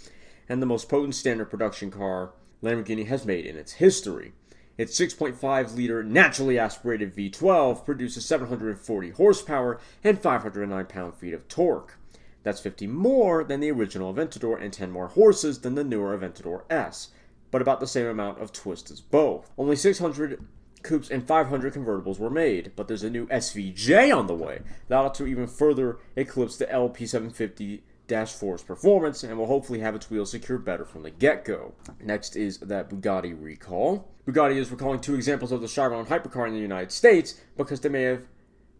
and 0.49 0.61
the 0.61 0.67
most 0.67 0.89
potent 0.89 1.15
standard 1.15 1.49
production 1.49 1.89
car 1.89 2.33
Lamborghini 2.61 3.07
has 3.07 3.25
made 3.25 3.45
in 3.45 3.57
its 3.57 3.73
history. 3.73 4.33
Its 4.77 4.99
6.5 4.99 5.75
liter 5.75 6.03
naturally 6.03 6.59
aspirated 6.59 7.15
V12 7.15 7.85
produces 7.85 8.25
740 8.25 9.11
horsepower 9.11 9.79
and 10.03 10.21
509 10.21 10.85
pound 10.85 11.15
feet 11.15 11.33
of 11.33 11.47
torque. 11.47 11.97
That's 12.43 12.59
50 12.59 12.87
more 12.87 13.43
than 13.43 13.59
the 13.59 13.71
original 13.71 14.13
Aventador 14.13 14.61
and 14.61 14.71
10 14.71 14.91
more 14.91 15.07
horses 15.07 15.59
than 15.59 15.75
the 15.75 15.83
newer 15.83 16.17
Aventador 16.17 16.63
S, 16.69 17.09
but 17.51 17.61
about 17.61 17.79
the 17.79 17.87
same 17.87 18.05
amount 18.05 18.41
of 18.41 18.51
twist 18.51 18.91
as 18.91 18.99
both. 19.01 19.51
Only 19.57 19.75
600 19.75 20.45
coupes 20.83 21.09
and 21.09 21.25
500 21.25 21.73
convertibles 21.73 22.19
were 22.19 22.29
made, 22.29 22.73
but 22.75 22.87
there's 22.87 23.03
a 23.03 23.09
new 23.09 23.25
SVJ 23.27 24.15
on 24.15 24.27
the 24.27 24.35
way 24.35 24.61
that 24.89 24.97
ought 24.97 25.15
to 25.15 25.25
even 25.25 25.47
further 25.47 25.97
eclipse 26.15 26.57
the 26.57 26.65
LP750 26.65 27.81
4's 28.07 28.63
performance 28.63 29.23
and 29.23 29.37
will 29.37 29.47
hopefully 29.47 29.79
have 29.79 29.95
its 29.95 30.09
wheels 30.09 30.31
secured 30.31 30.65
better 30.65 30.85
from 30.85 31.03
the 31.03 31.09
get 31.09 31.45
go. 31.45 31.73
Next 31.99 32.35
is 32.35 32.59
that 32.59 32.89
Bugatti 32.89 33.35
recall. 33.39 34.11
Bugatti 34.27 34.57
is 34.57 34.71
recalling 34.71 34.99
two 34.99 35.15
examples 35.15 35.51
of 35.51 35.61
the 35.61 35.67
Chiron 35.67 36.05
hypercar 36.05 36.47
in 36.47 36.53
the 36.53 36.59
United 36.59 36.91
States 36.91 37.41
because 37.57 37.79
they 37.79 37.89
may 37.89 38.03
have 38.03 38.27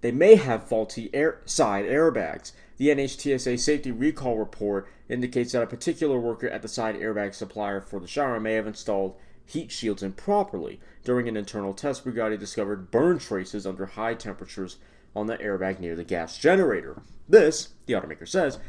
they 0.03 0.11
may 0.11 0.35
have 0.35 0.67
faulty 0.67 1.09
air, 1.13 1.39
side 1.45 1.85
airbags. 1.85 2.51
The 2.75 2.89
NHTSA 2.89 3.57
safety 3.57 3.89
recall 3.89 4.37
report 4.37 4.85
indicates 5.07 5.53
that 5.53 5.63
a 5.63 5.67
particular 5.67 6.19
worker 6.19 6.49
at 6.49 6.61
the 6.61 6.67
side 6.67 6.95
airbag 6.95 7.33
supplier 7.33 7.79
for 7.79 8.01
the 8.01 8.07
Chiron 8.07 8.43
may 8.43 8.55
have 8.55 8.67
installed 8.67 9.15
heat 9.45 9.71
shields 9.71 10.03
improperly. 10.03 10.81
During 11.05 11.29
an 11.29 11.37
internal 11.37 11.73
test, 11.73 12.03
Bugatti 12.03 12.37
discovered 12.37 12.91
burn 12.91 13.17
traces 13.17 13.65
under 13.65 13.85
high 13.85 14.13
temperatures 14.13 14.75
on 15.15 15.27
the 15.27 15.37
airbag 15.37 15.79
near 15.79 15.95
the 15.95 16.03
gas 16.03 16.37
generator. 16.37 17.01
This, 17.29 17.69
the 17.85 17.93
automaker 17.93 18.27
says, 18.27 18.59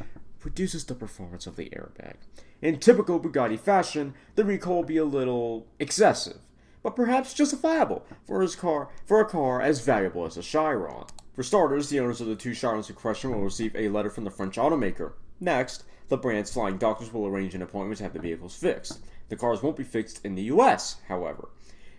reduces 0.44 0.84
the 0.84 0.94
performance 0.94 1.48
of 1.48 1.56
the 1.56 1.68
airbag. 1.70 2.14
In 2.62 2.78
typical 2.78 3.18
Bugatti 3.18 3.58
fashion, 3.58 4.14
the 4.36 4.44
recall 4.44 4.76
will 4.76 4.82
be 4.84 4.98
a 4.98 5.04
little 5.04 5.66
excessive, 5.80 6.38
but 6.84 6.94
perhaps 6.94 7.34
justifiable 7.34 8.06
for 8.24 8.40
his 8.40 8.54
car 8.54 8.88
for 9.04 9.18
a 9.18 9.28
car 9.28 9.60
as 9.60 9.80
valuable 9.80 10.26
as 10.26 10.36
a 10.36 10.42
Chiron. 10.42 11.06
For 11.34 11.42
starters, 11.42 11.88
the 11.88 11.98
owners 11.98 12.20
of 12.20 12.28
the 12.28 12.36
two 12.36 12.52
Chirons 12.52 12.88
in 12.88 12.94
question 12.94 13.32
will 13.32 13.42
receive 13.42 13.74
a 13.74 13.88
letter 13.88 14.08
from 14.08 14.22
the 14.22 14.30
French 14.30 14.54
automaker. 14.54 15.14
Next, 15.40 15.82
the 16.06 16.16
brand's 16.16 16.52
flying 16.52 16.78
doctors 16.78 17.12
will 17.12 17.26
arrange 17.26 17.56
an 17.56 17.62
appointment 17.62 17.98
to 17.98 18.04
have 18.04 18.12
the 18.12 18.20
vehicles 18.20 18.54
fixed. 18.54 19.00
The 19.30 19.36
cars 19.36 19.60
won't 19.60 19.76
be 19.76 19.82
fixed 19.82 20.24
in 20.24 20.36
the 20.36 20.44
US, 20.44 21.00
however. 21.08 21.48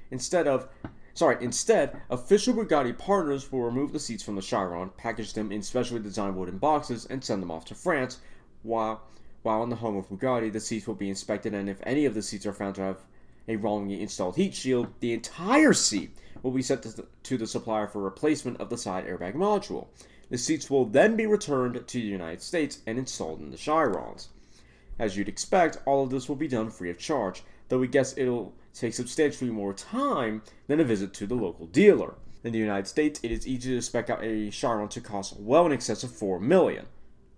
Instead 0.10 0.48
of 0.48 0.70
sorry, 1.14 1.36
instead, 1.44 2.02
official 2.10 2.54
Bugatti 2.54 2.98
partners 2.98 3.52
will 3.52 3.64
remove 3.64 3.92
the 3.92 4.00
seats 4.00 4.24
from 4.24 4.36
the 4.36 4.42
Chiron, 4.42 4.92
package 4.96 5.34
them 5.34 5.52
in 5.52 5.62
specially 5.62 6.00
designed 6.00 6.38
wooden 6.38 6.58
boxes, 6.58 7.06
and 7.06 7.22
send 7.22 7.42
them 7.42 7.52
off 7.52 7.66
to 7.66 7.76
France, 7.76 8.20
while 8.64 9.02
while 9.44 9.64
in 9.64 9.70
the 9.70 9.76
home 9.76 9.98
of 9.98 10.08
Bugatti, 10.08 10.50
the 10.50 10.62
seats 10.62 10.88
will 10.88 10.96
be 10.96 11.10
inspected 11.10 11.54
and 11.54 11.70
if 11.70 11.82
any 11.84 12.06
of 12.06 12.14
the 12.14 12.22
seats 12.22 12.46
are 12.46 12.54
found 12.54 12.76
to 12.76 12.82
have 12.82 13.06
a 13.48 13.56
wrongly 13.56 14.02
installed 14.02 14.36
heat 14.36 14.54
shield, 14.54 14.88
the 15.00 15.14
entire 15.14 15.74
seat 15.74 16.16
will 16.42 16.52
be 16.52 16.62
sent 16.62 16.84
to 16.84 16.90
the, 16.90 17.08
to 17.24 17.38
the 17.38 17.48
supplier 17.48 17.88
for 17.88 18.02
replacement 18.02 18.60
of 18.60 18.70
the 18.70 18.78
side 18.78 19.06
airbag 19.06 19.34
module. 19.34 19.88
The 20.30 20.38
seats 20.38 20.70
will 20.70 20.86
then 20.86 21.16
be 21.16 21.26
returned 21.26 21.88
to 21.88 21.98
the 21.98 22.06
United 22.06 22.42
States 22.42 22.80
and 22.88 22.98
installed 22.98 23.40
in 23.40 23.52
the 23.52 23.58
Chirons. 23.58 24.28
As 24.98 25.18
you'd 25.18 25.30
expect, 25.30 25.78
all 25.86 26.04
of 26.04 26.10
this 26.10 26.30
will 26.30 26.36
be 26.36 26.48
done 26.48 26.70
free 26.70 26.90
of 26.90 26.98
charge, 26.98 27.44
though 27.70 27.80
we 27.80 27.88
guess 27.88 28.18
it'll 28.18 28.54
take 28.74 28.94
substantially 28.94 29.52
more 29.52 29.74
time 29.74 30.42
than 30.68 30.80
a 30.80 30.84
visit 30.84 31.14
to 31.16 31.28
the 31.28 31.36
local 31.36 31.68
dealer. 31.68 32.16
In 32.44 32.52
the 32.52 32.60
United 32.60 32.88
States, 32.88 33.20
it 33.24 33.32
is 33.32 33.48
easy 33.48 33.72
to 33.72 33.82
spec 33.82 34.10
out 34.10 34.24
a 34.24 34.52
Chiron 34.52 34.88
to 34.90 35.02
cost 35.02 35.40
well 35.40 35.66
in 35.66 35.72
excess 35.72 36.04
of 36.04 36.12
4 36.12 36.40
million. 36.40 36.86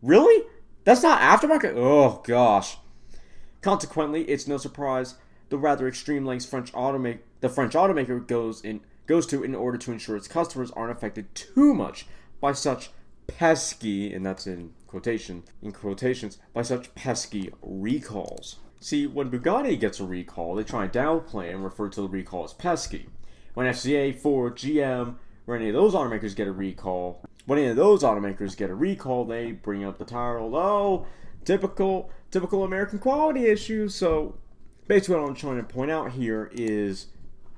Really? 0.01 0.45
That's 0.83 1.03
not 1.03 1.21
aftermarket? 1.21 1.73
Oh 1.75 2.21
gosh. 2.25 2.77
Consequently, 3.61 4.23
it's 4.23 4.47
no 4.47 4.57
surprise 4.57 5.15
the 5.49 5.57
rather 5.57 5.87
extreme 5.87 6.25
lengths 6.25 6.45
French 6.45 6.71
automa- 6.73 7.19
the 7.41 7.49
French 7.49 7.73
automaker 7.73 8.25
goes 8.25 8.61
in 8.61 8.81
goes 9.05 9.25
to 9.27 9.43
in 9.43 9.55
order 9.55 9.77
to 9.77 9.91
ensure 9.91 10.17
its 10.17 10.27
customers 10.27 10.71
aren't 10.71 10.91
affected 10.91 11.33
too 11.33 11.73
much 11.73 12.05
by 12.41 12.51
such 12.51 12.89
pesky, 13.27 14.13
and 14.13 14.25
that's 14.25 14.47
in 14.47 14.73
quotation 14.85 15.43
in 15.61 15.71
quotations, 15.71 16.37
by 16.53 16.61
such 16.61 16.93
pesky 16.95 17.51
recalls. 17.61 18.57
See, 18.79 19.07
when 19.07 19.31
Bugatti 19.31 19.79
gets 19.79 19.99
a 19.99 20.05
recall, 20.05 20.55
they 20.55 20.63
try 20.63 20.83
and 20.83 20.93
downplay 20.93 21.53
and 21.53 21.63
refer 21.63 21.89
to 21.89 22.01
the 22.01 22.07
recall 22.07 22.43
as 22.43 22.53
pesky. 22.53 23.07
When 23.53 23.65
FCA, 23.65 24.15
Ford, 24.15 24.55
GM, 24.55 25.15
or 25.47 25.55
any 25.55 25.69
of 25.69 25.73
those 25.73 25.93
automakers 25.93 26.35
get 26.35 26.47
a 26.47 26.51
recall, 26.51 27.21
when 27.45 27.59
any 27.59 27.69
of 27.69 27.75
those 27.75 28.03
automakers 28.03 28.55
get 28.55 28.69
a 28.69 28.75
recall, 28.75 29.25
they 29.25 29.51
bring 29.51 29.83
up 29.83 29.97
the 29.97 30.05
title, 30.05 30.55
oh, 30.55 31.07
typical 31.43 32.11
typical 32.29 32.63
American 32.63 32.99
quality 32.99 33.45
issues. 33.45 33.95
So 33.95 34.35
basically 34.87 35.15
what 35.15 35.27
I'm 35.27 35.35
trying 35.35 35.57
to 35.57 35.63
point 35.63 35.91
out 35.91 36.11
here 36.11 36.49
is 36.53 37.07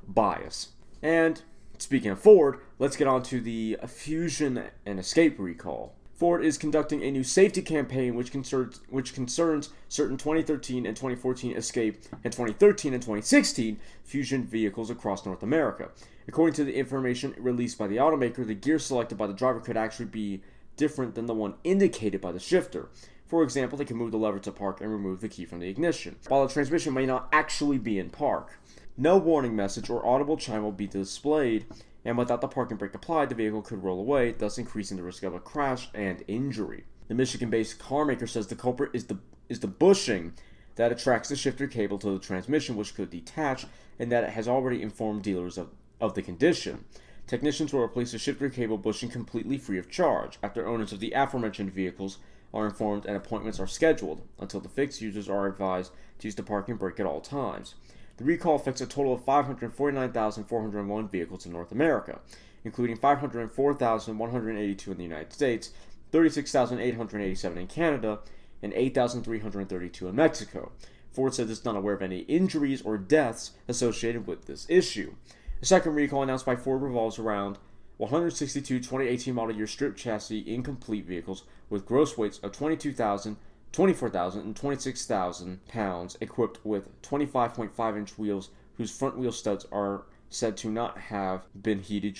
bias. 0.07 0.69
And 1.01 1.41
speaking 1.77 2.11
of 2.11 2.19
Ford, 2.19 2.59
let's 2.77 2.95
get 2.95 3.07
on 3.07 3.23
to 3.23 3.39
the 3.39 3.77
Fusion 3.87 4.63
and 4.85 4.99
Escape 4.99 5.37
recall. 5.39 5.95
Ford 6.19 6.43
is 6.43 6.57
conducting 6.57 7.01
a 7.01 7.11
new 7.11 7.23
safety 7.23 7.61
campaign 7.61 8.13
which 8.13 8.29
concerns 8.29 8.81
which 8.89 9.13
concerns 9.13 9.69
certain 9.87 10.17
2013 10.17 10.85
and 10.85 10.93
2014 10.93 11.55
Escape 11.55 12.03
and 12.25 12.33
2013 12.33 12.93
and 12.93 13.01
2016 13.01 13.79
Fusion 14.03 14.43
vehicles 14.43 14.89
across 14.89 15.25
North 15.25 15.43
America. 15.43 15.91
According 16.27 16.55
to 16.55 16.65
the 16.65 16.75
information 16.75 17.33
released 17.37 17.77
by 17.77 17.87
the 17.87 17.95
automaker, 17.95 18.45
the 18.45 18.53
gear 18.53 18.79
selected 18.79 19.17
by 19.17 19.27
the 19.27 19.33
driver 19.33 19.61
could 19.61 19.77
actually 19.77 20.07
be 20.07 20.41
different 20.75 21.15
than 21.15 21.25
the 21.25 21.33
one 21.33 21.53
indicated 21.63 22.19
by 22.19 22.33
the 22.33 22.39
shifter. 22.39 22.89
For 23.29 23.43
example, 23.43 23.77
they 23.77 23.85
can 23.85 23.95
move 23.95 24.09
the 24.11 24.17
lever 24.17 24.39
to 24.39 24.51
park 24.51 24.81
and 24.81 24.91
remove 24.91 25.21
the 25.21 25.29
key 25.29 25.45
from 25.45 25.59
the 25.59 25.69
ignition, 25.69 26.15
while 26.27 26.45
the 26.45 26.51
transmission 26.51 26.95
may 26.95 27.05
not 27.05 27.29
actually 27.31 27.77
be 27.77 27.99
in 27.99 28.09
park. 28.09 28.59
No 28.97 29.17
warning 29.17 29.55
message 29.55 29.87
or 29.87 30.03
audible 30.03 30.35
chime 30.35 30.63
will 30.63 30.71
be 30.71 30.87
displayed, 30.87 31.67
and 32.03 32.17
without 32.17 32.41
the 32.41 32.47
parking 32.47 32.77
brake 32.77 32.95
applied, 32.95 33.29
the 33.29 33.35
vehicle 33.35 33.61
could 33.61 33.83
roll 33.83 33.99
away, 33.99 34.31
thus 34.31 34.57
increasing 34.57 34.97
the 34.97 35.03
risk 35.03 35.21
of 35.21 35.35
a 35.35 35.39
crash 35.39 35.89
and 35.93 36.23
injury. 36.27 36.85
The 37.07 37.13
Michigan-based 37.13 37.77
car 37.77 38.03
maker 38.03 38.25
says 38.25 38.47
the 38.47 38.55
culprit 38.55 38.91
is 38.93 39.05
the 39.05 39.19
is 39.47 39.59
the 39.59 39.67
bushing 39.67 40.33
that 40.75 40.91
attracts 40.91 41.29
the 41.29 41.35
shifter 41.35 41.67
cable 41.67 41.99
to 41.99 42.11
the 42.11 42.19
transmission, 42.19 42.75
which 42.75 42.95
could 42.95 43.11
detach, 43.11 43.65
and 43.99 44.11
that 44.11 44.23
it 44.23 44.31
has 44.31 44.47
already 44.47 44.81
informed 44.81 45.21
dealers 45.21 45.57
of, 45.57 45.69
of 46.01 46.15
the 46.15 46.21
condition. 46.21 46.85
Technicians 47.27 47.73
will 47.73 47.81
replace 47.81 48.11
the 48.11 48.17
shifter 48.17 48.49
cable 48.49 48.77
bushing 48.77 49.09
completely 49.09 49.59
free 49.59 49.77
of 49.77 49.89
charge 49.89 50.39
after 50.41 50.67
owners 50.67 50.91
of 50.91 50.99
the 50.99 51.11
aforementioned 51.11 51.71
vehicles 51.71 52.17
are 52.53 52.65
informed 52.65 53.05
and 53.05 53.15
appointments 53.15 53.59
are 53.59 53.67
scheduled. 53.67 54.21
Until 54.39 54.59
the 54.59 54.69
fix, 54.69 55.01
users 55.01 55.29
are 55.29 55.47
advised 55.47 55.91
to 56.19 56.27
use 56.27 56.35
the 56.35 56.43
parking 56.43 56.75
brake 56.75 56.99
at 56.99 57.05
all 57.05 57.21
times. 57.21 57.75
The 58.17 58.25
recall 58.25 58.55
affects 58.55 58.81
a 58.81 58.85
total 58.85 59.13
of 59.13 59.23
549,401 59.23 61.07
vehicles 61.07 61.45
in 61.45 61.53
North 61.53 61.71
America, 61.71 62.19
including 62.65 62.97
504,182 62.97 64.91
in 64.91 64.97
the 64.97 65.03
United 65.03 65.31
States, 65.31 65.71
36,887 66.11 67.57
in 67.57 67.67
Canada, 67.67 68.19
and 68.61 68.73
8,332 68.73 70.07
in 70.07 70.15
Mexico. 70.15 70.71
Ford 71.11 71.33
said 71.33 71.49
it's 71.49 71.65
not 71.65 71.75
aware 71.77 71.93
of 71.93 72.01
any 72.01 72.19
injuries 72.21 72.81
or 72.81 72.97
deaths 72.97 73.51
associated 73.67 74.27
with 74.27 74.45
this 74.45 74.65
issue. 74.69 75.13
The 75.59 75.65
second 75.65 75.95
recall 75.95 76.23
announced 76.23 76.45
by 76.45 76.55
Ford 76.55 76.81
revolves 76.81 77.19
around 77.19 77.57
162 77.99 78.79
2018 78.79 79.33
model 79.33 79.53
year 79.53 79.67
strip 79.67 79.97
chassis 79.97 80.45
incomplete 80.47 81.05
vehicles 81.05 81.43
with 81.69 81.85
gross 81.85 82.17
weights 82.17 82.39
of 82.39 82.53
22,000, 82.53 83.35
24,000, 83.73 84.41
and 84.41 84.55
26,000 84.55 85.67
pounds, 85.67 86.17
equipped 86.21 86.65
with 86.65 87.01
25.5 87.01 87.97
inch 87.97 88.17
wheels 88.17 88.51
whose 88.77 88.89
front 88.89 89.17
wheel 89.17 89.33
studs 89.33 89.65
are 89.69 90.05
said 90.29 90.55
to 90.55 90.71
not 90.71 90.97
have 90.97 91.45
been 91.61 91.79
heated, 91.79 92.17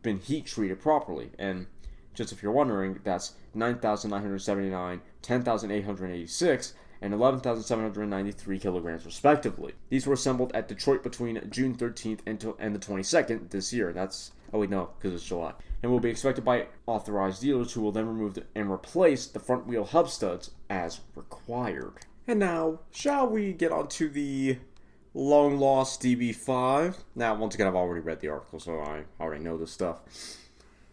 been 0.00 0.18
heat 0.18 0.46
treated 0.46 0.80
properly. 0.80 1.32
And 1.38 1.66
just 2.14 2.32
if 2.32 2.42
you're 2.42 2.50
wondering, 2.50 3.00
that's 3.04 3.34
9,979, 3.52 5.02
10,886, 5.20 6.74
and 7.02 7.12
11,793 7.12 8.58
kilograms, 8.58 9.04
respectively. 9.04 9.74
These 9.90 10.06
were 10.06 10.14
assembled 10.14 10.52
at 10.54 10.68
Detroit 10.68 11.02
between 11.02 11.50
June 11.50 11.74
13th 11.74 12.20
and, 12.24 12.54
and 12.58 12.74
the 12.74 12.78
22nd 12.78 13.50
this 13.50 13.70
year. 13.72 13.92
That's, 13.92 14.32
oh 14.52 14.58
wait, 14.58 14.70
no, 14.70 14.90
because 14.98 15.14
it's 15.14 15.24
July. 15.24 15.52
And 15.82 15.90
will 15.90 16.00
be 16.00 16.10
expected 16.10 16.44
by 16.44 16.66
authorized 16.86 17.40
dealers 17.40 17.72
who 17.72 17.80
will 17.80 17.92
then 17.92 18.06
remove 18.06 18.34
the, 18.34 18.44
and 18.54 18.70
replace 18.70 19.26
the 19.26 19.40
front 19.40 19.66
wheel 19.66 19.84
hub 19.84 20.08
studs 20.08 20.50
as 20.68 21.00
required. 21.14 21.94
And 22.26 22.38
now, 22.38 22.80
shall 22.90 23.26
we 23.28 23.52
get 23.52 23.72
on 23.72 23.88
to 23.88 24.08
the 24.08 24.58
long 25.14 25.58
lost 25.58 26.02
DB5? 26.02 26.96
Now, 27.14 27.34
once 27.34 27.54
again, 27.54 27.66
I've 27.66 27.74
already 27.74 28.00
read 28.00 28.20
the 28.20 28.28
article, 28.28 28.60
so 28.60 28.78
I 28.80 29.04
already 29.20 29.42
know 29.42 29.56
this 29.56 29.72
stuff. 29.72 30.00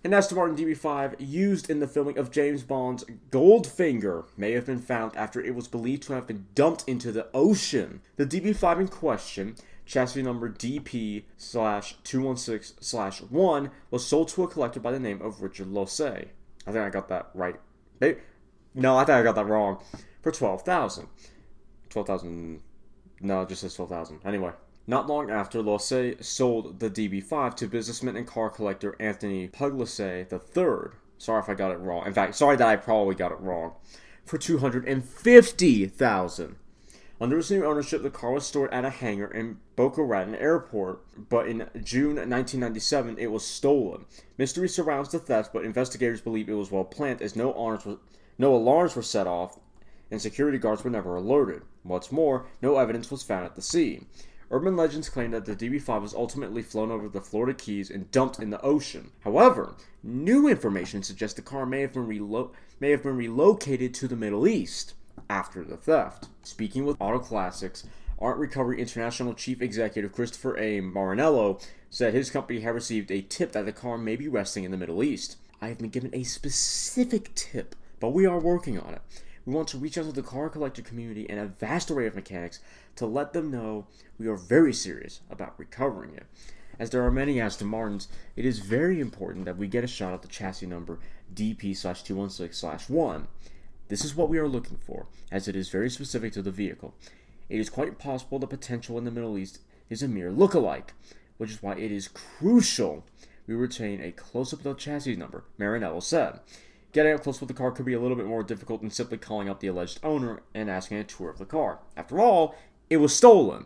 An 0.03 0.13
Aston 0.13 0.37
Martin 0.37 0.55
DB5 0.55 1.15
used 1.19 1.69
in 1.69 1.79
the 1.79 1.87
filming 1.87 2.17
of 2.17 2.31
James 2.31 2.63
Bond's 2.63 3.03
Goldfinger 3.29 4.25
may 4.37 4.53
have 4.53 4.65
been 4.65 4.79
found 4.79 5.15
after 5.17 5.41
it 5.41 5.53
was 5.53 5.67
believed 5.67 6.03
to 6.03 6.13
have 6.13 6.27
been 6.27 6.45
dumped 6.55 6.85
into 6.87 7.11
the 7.11 7.27
ocean. 7.33 8.01
The 8.15 8.25
DB5 8.25 8.79
in 8.79 8.87
question, 8.87 9.55
chassis 9.87 10.21
number 10.21 10.49
DP 10.49 11.23
slash 11.37 11.95
216 12.03 12.77
slash 12.81 13.21
1, 13.21 13.71
was 13.89 14.05
sold 14.05 14.27
to 14.29 14.43
a 14.43 14.47
collector 14.47 14.79
by 14.79 14.91
the 14.91 14.99
name 14.99 15.21
of 15.21 15.41
Richard 15.41 15.67
Losse. 15.67 16.01
I 16.01 16.25
think 16.65 16.77
I 16.77 16.89
got 16.89 17.09
that 17.09 17.29
right. 17.33 17.55
No, 18.75 18.97
I 18.97 19.05
think 19.05 19.17
I 19.17 19.23
got 19.23 19.35
that 19.35 19.47
wrong. 19.47 19.79
For 20.21 20.31
12000 20.31 21.07
12000 21.89 22.61
No, 23.21 23.41
it 23.41 23.49
just 23.49 23.61
says 23.61 23.75
12000 23.75 24.19
Anyway. 24.25 24.51
Not 24.89 25.07
long 25.07 25.29
after, 25.29 25.61
Losse 25.61 26.15
sold 26.21 26.79
the 26.79 26.89
DB5 26.89 27.55
to 27.55 27.67
businessman 27.67 28.15
and 28.15 28.25
car 28.25 28.49
collector 28.49 28.95
Anthony 29.01 29.49
Pugliese 29.49 30.31
III. 30.31 30.91
Sorry 31.17 31.41
if 31.41 31.49
I 31.49 31.55
got 31.55 31.71
it 31.71 31.79
wrong. 31.79 32.07
In 32.07 32.13
fact, 32.13 32.35
sorry 32.35 32.55
that 32.55 32.67
I 32.67 32.77
probably 32.77 33.15
got 33.15 33.33
it 33.33 33.39
wrong. 33.41 33.73
For 34.23 34.37
250000 34.37 36.55
Under 37.19 37.37
his 37.37 37.49
new 37.49 37.65
ownership, 37.65 38.03
the 38.03 38.11
car 38.11 38.31
was 38.31 38.45
stored 38.45 38.71
at 38.71 38.85
a 38.85 38.91
hangar 38.91 39.27
in 39.31 39.57
Boca 39.75 40.03
Raton 40.03 40.35
Airport, 40.35 41.01
but 41.29 41.47
in 41.47 41.67
June 41.83 42.15
1997, 42.15 43.17
it 43.17 43.31
was 43.31 43.43
stolen. 43.43 44.05
Mystery 44.37 44.69
surrounds 44.69 45.09
the 45.09 45.17
theft, 45.17 45.51
but 45.51 45.65
investigators 45.65 46.21
believe 46.21 46.47
it 46.47 46.53
was 46.53 46.69
well 46.69 46.83
planned 46.83 47.23
as 47.23 47.35
no 47.35 47.51
alarms 47.51 47.85
were, 47.85 47.97
no 48.37 48.53
alarms 48.53 48.95
were 48.95 49.01
set 49.01 49.25
off 49.25 49.57
and 50.11 50.21
security 50.21 50.59
guards 50.59 50.83
were 50.83 50.91
never 50.91 51.15
alerted. 51.15 51.63
What's 51.81 52.11
more, 52.11 52.45
no 52.61 52.77
evidence 52.77 53.09
was 53.09 53.23
found 53.23 53.45
at 53.45 53.55
the 53.55 53.63
scene. 53.63 54.05
Urban 54.51 54.77
legends 54.77 55.09
claim 55.09 55.31
that 55.31 55.45
the 55.45 55.55
DB5 55.55 56.01
was 56.03 56.13
ultimately 56.13 56.61
flown 56.61 56.91
over 56.91 57.09
the 57.09 57.19
Florida 57.19 57.53
Keys 57.53 57.89
and 57.89 58.11
dumped 58.11 58.39
in 58.39 58.51
the 58.51 58.61
ocean. 58.61 59.11
However, 59.21 59.75
new 60.03 60.47
information 60.47 61.01
suggests 61.01 61.35
the 61.35 61.41
car 61.41 61.65
may 61.65 61.81
have 61.81 61.93
been, 61.93 62.07
relo- 62.07 62.51
may 62.79 62.91
have 62.91 63.03
been 63.03 63.17
relocated 63.17 63.93
to 63.95 64.07
the 64.07 64.15
Middle 64.15 64.47
East 64.47 64.93
after 65.29 65.63
the 65.63 65.77
theft. 65.77 66.27
Speaking 66.43 66.85
with 66.85 66.97
Auto 66.99 67.19
Classics, 67.19 67.85
Art 68.19 68.37
Recovery 68.37 68.79
International 68.79 69.33
Chief 69.33 69.61
Executive 69.61 70.11
Christopher 70.11 70.57
A. 70.57 70.81
Marinello 70.81 71.63
said 71.89 72.13
his 72.13 72.31
company 72.31 72.61
had 72.61 72.73
received 72.73 73.11
a 73.11 73.21
tip 73.21 73.51
that 73.51 73.65
the 73.65 73.71
car 73.71 73.97
may 73.97 74.15
be 74.15 74.27
resting 74.27 74.63
in 74.63 74.71
the 74.71 74.77
Middle 74.77 75.03
East. 75.03 75.37
I 75.61 75.67
have 75.67 75.77
been 75.77 75.89
given 75.89 76.11
a 76.13 76.23
specific 76.23 77.33
tip, 77.35 77.75
but 77.99 78.09
we 78.09 78.25
are 78.25 78.39
working 78.39 78.79
on 78.79 78.93
it. 78.93 79.01
We 79.45 79.53
want 79.53 79.67
to 79.69 79.77
reach 79.77 79.97
out 79.97 80.05
to 80.05 80.11
the 80.11 80.23
car 80.23 80.49
collector 80.49 80.81
community 80.81 81.29
and 81.29 81.39
a 81.39 81.45
vast 81.45 81.89
array 81.89 82.07
of 82.07 82.15
mechanics 82.15 82.59
to 82.97 83.05
let 83.05 83.33
them 83.33 83.49
know 83.49 83.87
we 84.19 84.27
are 84.27 84.35
very 84.35 84.73
serious 84.73 85.21
about 85.29 85.57
recovering 85.57 86.13
it. 86.15 86.25
As 86.79 86.89
there 86.89 87.03
are 87.03 87.11
many 87.11 87.39
Aston 87.39 87.67
Martins, 87.67 88.07
it 88.35 88.45
is 88.45 88.59
very 88.59 88.99
important 88.99 89.45
that 89.45 89.57
we 89.57 89.67
get 89.67 89.83
a 89.83 89.87
shot 89.87 90.13
at 90.13 90.21
the 90.21 90.27
chassis 90.27 90.65
number 90.65 90.99
DP 91.33 91.79
216 91.79 92.95
1. 92.95 93.27
This 93.87 94.03
is 94.03 94.15
what 94.15 94.29
we 94.29 94.37
are 94.37 94.47
looking 94.47 94.77
for, 94.77 95.07
as 95.31 95.47
it 95.47 95.55
is 95.55 95.69
very 95.69 95.89
specific 95.89 96.33
to 96.33 96.41
the 96.41 96.51
vehicle. 96.51 96.93
It 97.49 97.59
is 97.59 97.69
quite 97.69 97.97
possible 97.99 98.39
the 98.39 98.47
potential 98.47 98.97
in 98.97 99.05
the 99.05 99.11
Middle 99.11 99.37
East 99.37 99.59
is 99.89 100.03
a 100.03 100.07
mere 100.07 100.31
look-alike, 100.31 100.93
which 101.37 101.51
is 101.51 101.63
why 101.63 101.75
it 101.75 101.91
is 101.91 102.09
crucial 102.09 103.05
we 103.47 103.55
retain 103.55 104.01
a 104.01 104.11
close-up 104.11 104.59
of 104.59 104.63
the 104.63 104.73
chassis 104.73 105.15
number, 105.15 105.45
Marinello 105.57 106.03
said. 106.03 106.41
Getting 106.91 107.13
up 107.13 107.23
close 107.23 107.39
with 107.39 107.47
the 107.47 107.53
car 107.53 107.71
could 107.71 107.85
be 107.85 107.93
a 107.93 107.99
little 107.99 108.17
bit 108.17 108.25
more 108.25 108.43
difficult 108.43 108.81
than 108.81 108.89
simply 108.89 109.17
calling 109.17 109.49
up 109.49 109.61
the 109.61 109.67
alleged 109.67 109.99
owner 110.03 110.41
and 110.53 110.69
asking 110.69 110.97
a 110.97 111.03
tour 111.05 111.29
of 111.29 111.37
the 111.37 111.45
car. 111.45 111.79
After 111.95 112.19
all, 112.19 112.55
it 112.89 112.97
was 112.97 113.15
stolen, 113.15 113.65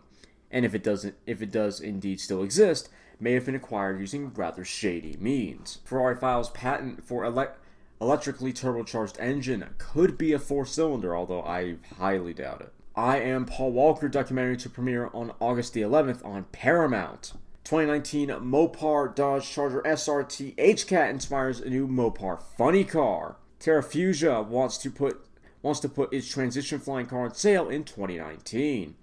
and 0.51 0.65
if 0.65 0.75
it 0.75 0.83
doesn't, 0.83 1.15
if 1.25 1.41
it 1.41 1.51
does 1.51 1.79
indeed 1.79 2.19
still 2.19 2.43
exist, 2.43 2.89
may 3.19 3.33
have 3.33 3.45
been 3.45 3.55
acquired 3.55 3.99
using 3.99 4.33
rather 4.33 4.63
shady 4.63 5.17
means. 5.19 5.79
Ferrari 5.83 6.15
files 6.15 6.49
patent 6.51 7.03
for 7.03 7.25
ele- 7.25 7.55
electrically 8.01 8.51
turbocharged 8.51 9.19
engine 9.19 9.63
could 9.77 10.17
be 10.17 10.33
a 10.33 10.39
four-cylinder, 10.39 11.15
although 11.15 11.43
I 11.43 11.75
highly 11.97 12.33
doubt 12.33 12.61
it. 12.61 12.73
I 12.95 13.19
Am 13.19 13.45
Paul 13.45 13.71
Walker 13.71 14.09
documentary 14.09 14.57
to 14.57 14.69
premiere 14.69 15.09
on 15.13 15.31
August 15.39 15.73
the 15.73 15.81
11th 15.81 16.25
on 16.25 16.45
Paramount. 16.51 17.33
2019 17.63 18.29
Mopar 18.29 19.15
Dodge 19.15 19.49
Charger 19.49 19.81
SRT 19.83 20.55
HCAT 20.55 21.11
inspires 21.11 21.61
a 21.61 21.69
new 21.69 21.87
Mopar 21.87 22.41
funny 22.57 22.83
car. 22.83 23.37
Terrafugia 23.59 24.45
wants 24.45 24.79
to 24.79 24.89
put 24.89 25.25
wants 25.61 25.79
to 25.79 25.87
put 25.87 26.11
its 26.11 26.27
transition 26.27 26.79
flying 26.79 27.05
car 27.05 27.25
on 27.25 27.35
sale 27.35 27.69
in 27.69 27.83
2019. 27.83 28.95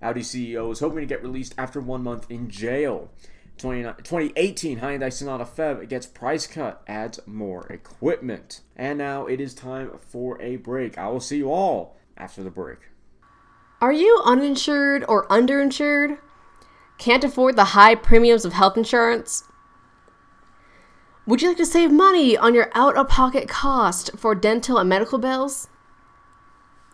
Audi 0.00 0.22
CEO 0.22 0.72
is 0.72 0.80
hoping 0.80 1.00
to 1.00 1.06
get 1.06 1.22
released 1.22 1.54
after 1.58 1.78
one 1.78 2.02
month 2.02 2.26
in 2.30 2.48
jail. 2.48 3.10
2018 3.58 4.80
Hyundai 4.80 5.12
Sonata 5.12 5.44
Fev 5.44 5.88
gets 5.88 6.06
price 6.06 6.46
cut, 6.46 6.82
adds 6.86 7.20
more 7.26 7.66
equipment. 7.68 8.60
And 8.76 8.98
now 8.98 9.26
it 9.26 9.40
is 9.40 9.54
time 9.54 9.98
for 9.98 10.40
a 10.40 10.56
break. 10.56 10.98
I 10.98 11.08
will 11.08 11.20
see 11.20 11.38
you 11.38 11.50
all 11.50 11.96
after 12.16 12.42
the 12.42 12.50
break. 12.50 12.78
Are 13.80 13.92
you 13.92 14.20
uninsured 14.24 15.04
or 15.08 15.26
underinsured? 15.28 16.18
Can't 16.98 17.24
afford 17.24 17.56
the 17.56 17.64
high 17.76 17.94
premiums 17.94 18.44
of 18.44 18.54
health 18.54 18.76
insurance? 18.76 19.44
Would 21.26 21.42
you 21.42 21.48
like 21.48 21.56
to 21.58 21.66
save 21.66 21.90
money 21.90 22.36
on 22.36 22.54
your 22.54 22.70
out 22.74 22.96
of 22.96 23.08
pocket 23.08 23.48
cost 23.48 24.10
for 24.16 24.34
dental 24.34 24.78
and 24.78 24.88
medical 24.88 25.18
bills? 25.18 25.68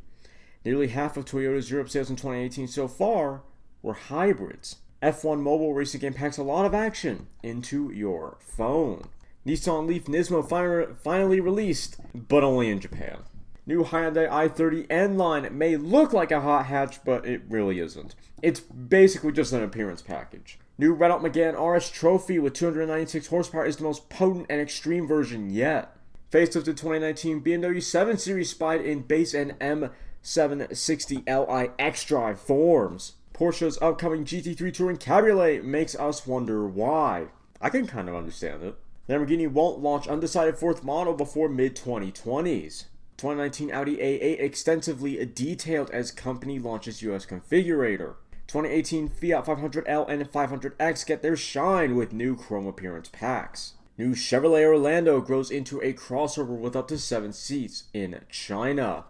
Nearly 0.65 0.89
half 0.89 1.19
of 1.19 1.27
Toyota's 1.27 1.71
Europe 1.71 1.91
sales 1.91 2.09
in 2.09 2.17
2018 2.17 2.67
so 2.67 2.89
far 2.89 3.43
were 3.83 3.93
hybrids. 3.93 4.77
F1 5.03 5.41
mobile 5.41 5.75
racing 5.75 6.01
game 6.01 6.15
packs 6.15 6.39
a 6.39 6.43
lot 6.43 6.65
of 6.65 6.73
action 6.73 7.27
into 7.43 7.93
your 7.93 8.39
phone. 8.41 9.11
Nissan 9.47 9.89
Leaf 9.89 10.05
Nismo 10.05 10.97
finally 11.03 11.41
released, 11.41 11.97
but 12.15 12.45
only 12.45 12.71
in 12.71 12.79
Japan. 12.79 13.19
New 13.67 13.85
Hyundai 13.85 14.29
i30 14.29 14.87
N 14.91 15.17
line 15.17 15.57
may 15.57 15.77
look 15.77 16.13
like 16.13 16.31
a 16.31 16.41
hot 16.41 16.67
hatch, 16.67 17.05
but 17.05 17.27
it 17.27 17.43
really 17.49 17.79
isn't. 17.81 18.15
It's 18.41 18.61
basically 18.61 19.33
just 19.33 19.53
an 19.53 19.63
appearance 19.63 20.03
package. 20.03 20.59
New 20.79 20.93
Renault 20.95 21.21
Megane 21.21 21.59
RS 21.59 21.91
Trophy 21.91 22.39
with 22.39 22.55
296 22.55 23.29
horsepower 23.29 23.65
is 23.65 23.77
the 23.77 23.85
most 23.85 24.09
potent 24.09 24.47
and 24.49 24.61
extreme 24.61 25.07
version 25.07 25.51
yet. 25.51 25.97
Facelifted 26.31 26.77
2019 26.77 27.43
BMW 27.43 27.83
7 27.83 28.19
Series 28.19 28.51
Spied 28.51 28.81
in 28.81 29.03
base 29.03 29.35
and 29.35 29.53
M760 29.61 31.27
Li 31.27 31.71
X-Drive 31.79 32.41
forms. 32.41 33.13
Porsche's 33.33 33.79
upcoming 33.83 34.25
GT3 34.25 34.73
Touring 34.73 34.97
Cabriolet 34.97 35.63
makes 35.65 35.95
us 35.95 36.27
wonder 36.27 36.67
why. 36.67 37.29
I 37.61 37.71
can 37.71 37.87
kind 37.87 38.09
of 38.09 38.15
understand 38.15 38.63
it. 38.63 38.77
Lamborghini 39.09 39.51
won't 39.51 39.81
launch 39.81 40.07
undecided 40.07 40.57
fourth 40.57 40.85
model 40.85 41.15
before 41.15 41.49
mid 41.49 41.75
2020s. 41.75 42.85
2019 43.17 43.73
Audi 43.73 43.97
A8 43.97 44.41
extensively 44.41 45.25
detailed 45.27 45.91
as 45.91 46.13
company 46.13 46.59
launches 46.59 47.03
US 47.03 47.27
configurator. 47.27 48.15
2018 48.47 49.09
Fiat 49.09 49.45
500L 49.45 50.09
and 50.09 50.31
500X 50.31 51.07
get 51.07 51.23
their 51.23 51.37
shine 51.37 51.97
with 51.97 52.13
new 52.13 52.37
chrome 52.37 52.67
appearance 52.67 53.09
packs. 53.09 53.75
New 53.99 54.15
Chevrolet 54.15 54.65
Orlando 54.65 55.21
grows 55.21 55.51
into 55.51 55.81
a 55.81 55.93
crossover 55.93 56.59
with 56.59 56.77
up 56.77 56.89
to 56.89 56.99
7 56.99 57.33
seats 57.33 57.85
in 57.93 58.21
China. 58.31 59.05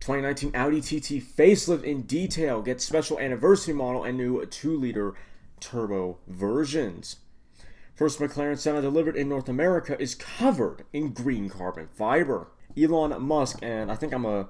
2019 0.00 0.54
Audi 0.54 0.80
TT 0.80 1.22
facelift 1.22 1.82
in 1.82 2.02
detail 2.02 2.62
gets 2.62 2.84
special 2.84 3.18
anniversary 3.18 3.74
model 3.74 4.04
and 4.04 4.16
new 4.16 4.44
2 4.44 4.76
liter 4.76 5.14
turbo 5.60 6.18
versions. 6.28 7.16
First 7.94 8.18
McLaren 8.18 8.58
Senna 8.58 8.82
delivered 8.82 9.16
in 9.16 9.28
North 9.28 9.48
America 9.48 10.00
is 10.00 10.14
covered 10.14 10.84
in 10.92 11.12
green 11.12 11.48
carbon 11.48 11.88
fiber. 11.94 12.48
Elon 12.76 13.22
Musk, 13.22 13.58
and 13.62 13.90
I 13.90 13.94
think 13.94 14.12
I'm 14.12 14.24
a, 14.24 14.48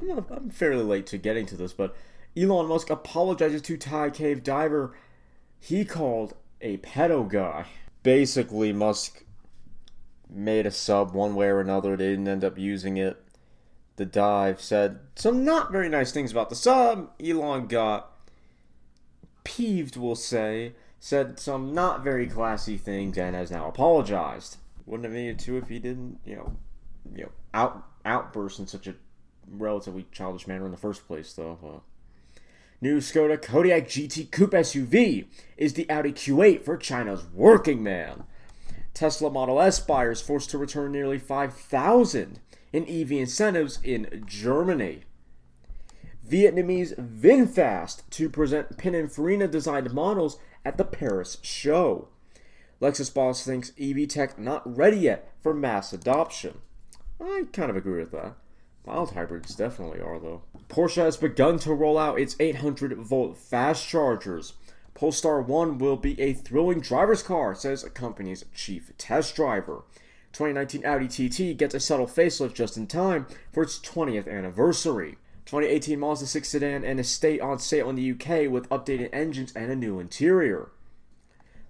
I'm, 0.00 0.48
fairly 0.48 0.82
late 0.82 1.06
to 1.08 1.18
getting 1.18 1.44
to 1.46 1.56
this, 1.56 1.74
but 1.74 1.94
Elon 2.36 2.66
Musk 2.66 2.88
apologizes 2.88 3.60
to 3.62 3.76
Thai 3.76 4.10
cave 4.10 4.42
diver 4.42 4.94
he 5.58 5.84
called 5.84 6.34
a 6.60 6.78
pedo 6.78 7.28
guy. 7.28 7.66
Basically, 8.02 8.72
Musk 8.72 9.24
made 10.30 10.66
a 10.66 10.70
sub 10.70 11.12
one 11.12 11.34
way 11.34 11.46
or 11.48 11.60
another. 11.60 11.96
They 11.96 12.10
didn't 12.10 12.28
end 12.28 12.44
up 12.44 12.58
using 12.58 12.96
it. 12.96 13.22
The 13.96 14.06
dive 14.06 14.60
said 14.60 15.00
some 15.14 15.44
not 15.44 15.72
very 15.72 15.88
nice 15.88 16.12
things 16.12 16.30
about 16.30 16.50
the 16.50 16.56
sub. 16.56 17.10
Elon 17.20 17.66
got 17.66 18.12
peeved, 19.42 19.96
we'll 19.96 20.14
say, 20.14 20.74
said 20.98 21.38
some 21.38 21.74
not 21.74 22.02
very 22.02 22.26
classy 22.26 22.76
things, 22.76 23.18
and 23.18 23.34
has 23.34 23.50
now 23.50 23.68
apologized. 23.68 24.56
Wouldn't 24.86 25.04
have 25.04 25.14
needed 25.14 25.38
to 25.40 25.56
if 25.56 25.68
he 25.68 25.78
didn't, 25.78 26.20
you 26.24 26.36
know, 26.36 26.56
you 27.14 27.24
know, 27.24 27.32
out 27.52 27.84
outburst 28.04 28.58
in 28.58 28.66
such 28.66 28.86
a 28.86 28.94
relatively 29.50 30.06
childish 30.12 30.46
manner 30.46 30.64
in 30.64 30.70
the 30.70 30.76
first 30.76 31.06
place, 31.06 31.32
though. 31.32 31.82
New 32.80 32.98
Skoda 32.98 33.38
Kodiaq 33.38 33.86
GT 33.86 34.30
Coupe 34.30 34.52
SUV 34.52 35.26
is 35.56 35.74
the 35.74 35.88
Audi 35.90 36.12
Q8 36.12 36.62
for 36.62 36.76
China's 36.76 37.24
working 37.32 37.82
man. 37.82 38.24
Tesla 38.92 39.30
Model 39.30 39.60
S 39.60 39.80
buyers 39.80 40.20
forced 40.20 40.50
to 40.50 40.58
return 40.58 40.92
nearly 40.92 41.18
5,000 41.18 42.40
in 42.72 42.88
EV 42.88 43.12
incentives 43.12 43.78
in 43.82 44.24
Germany. 44.26 45.02
Vietnamese 46.28 46.94
VinFast 46.98 48.02
to 48.10 48.28
present 48.28 48.76
Pininfarina 48.76 49.50
designed 49.50 49.92
models 49.92 50.38
at 50.66 50.78
the 50.78 50.84
Paris 50.84 51.38
show. 51.42 52.08
Lexus 52.82 53.14
boss 53.14 53.44
thinks 53.44 53.72
EV 53.80 54.08
tech 54.08 54.36
not 54.36 54.76
ready 54.76 54.98
yet 54.98 55.32
for 55.40 55.54
mass 55.54 55.92
adoption. 55.92 56.58
I 57.20 57.44
kind 57.52 57.70
of 57.70 57.76
agree 57.76 58.00
with 58.00 58.10
that. 58.10 58.34
Mild 58.84 59.12
hybrids 59.12 59.54
definitely 59.54 60.00
are, 60.00 60.18
though. 60.18 60.42
Porsche 60.68 60.96
has 60.96 61.16
begun 61.16 61.60
to 61.60 61.72
roll 61.72 61.96
out 61.96 62.18
its 62.18 62.36
800 62.40 62.96
volt 62.98 63.38
fast 63.38 63.86
chargers. 63.86 64.54
Polestar 64.94 65.40
1 65.40 65.78
will 65.78 65.96
be 65.96 66.20
a 66.20 66.32
thrilling 66.32 66.80
driver's 66.80 67.22
car, 67.22 67.54
says 67.54 67.82
the 67.82 67.90
company's 67.90 68.44
chief 68.52 68.90
test 68.98 69.36
driver. 69.36 69.84
2019 70.32 70.84
Audi 70.84 71.08
TT 71.08 71.56
gets 71.56 71.74
a 71.74 71.80
subtle 71.80 72.06
facelift 72.06 72.54
just 72.54 72.76
in 72.76 72.86
time 72.86 73.26
for 73.52 73.62
its 73.62 73.78
20th 73.78 74.28
anniversary. 74.28 75.16
2018 75.46 75.98
Mazda 75.98 76.26
6 76.26 76.48
sedan 76.48 76.84
and 76.84 77.00
Estate 77.00 77.40
on 77.40 77.58
sale 77.58 77.88
in 77.88 77.96
the 77.96 78.10
UK 78.10 78.50
with 78.50 78.68
updated 78.68 79.10
engines 79.12 79.52
and 79.54 79.70
a 79.70 79.76
new 79.76 80.00
interior. 80.00 80.70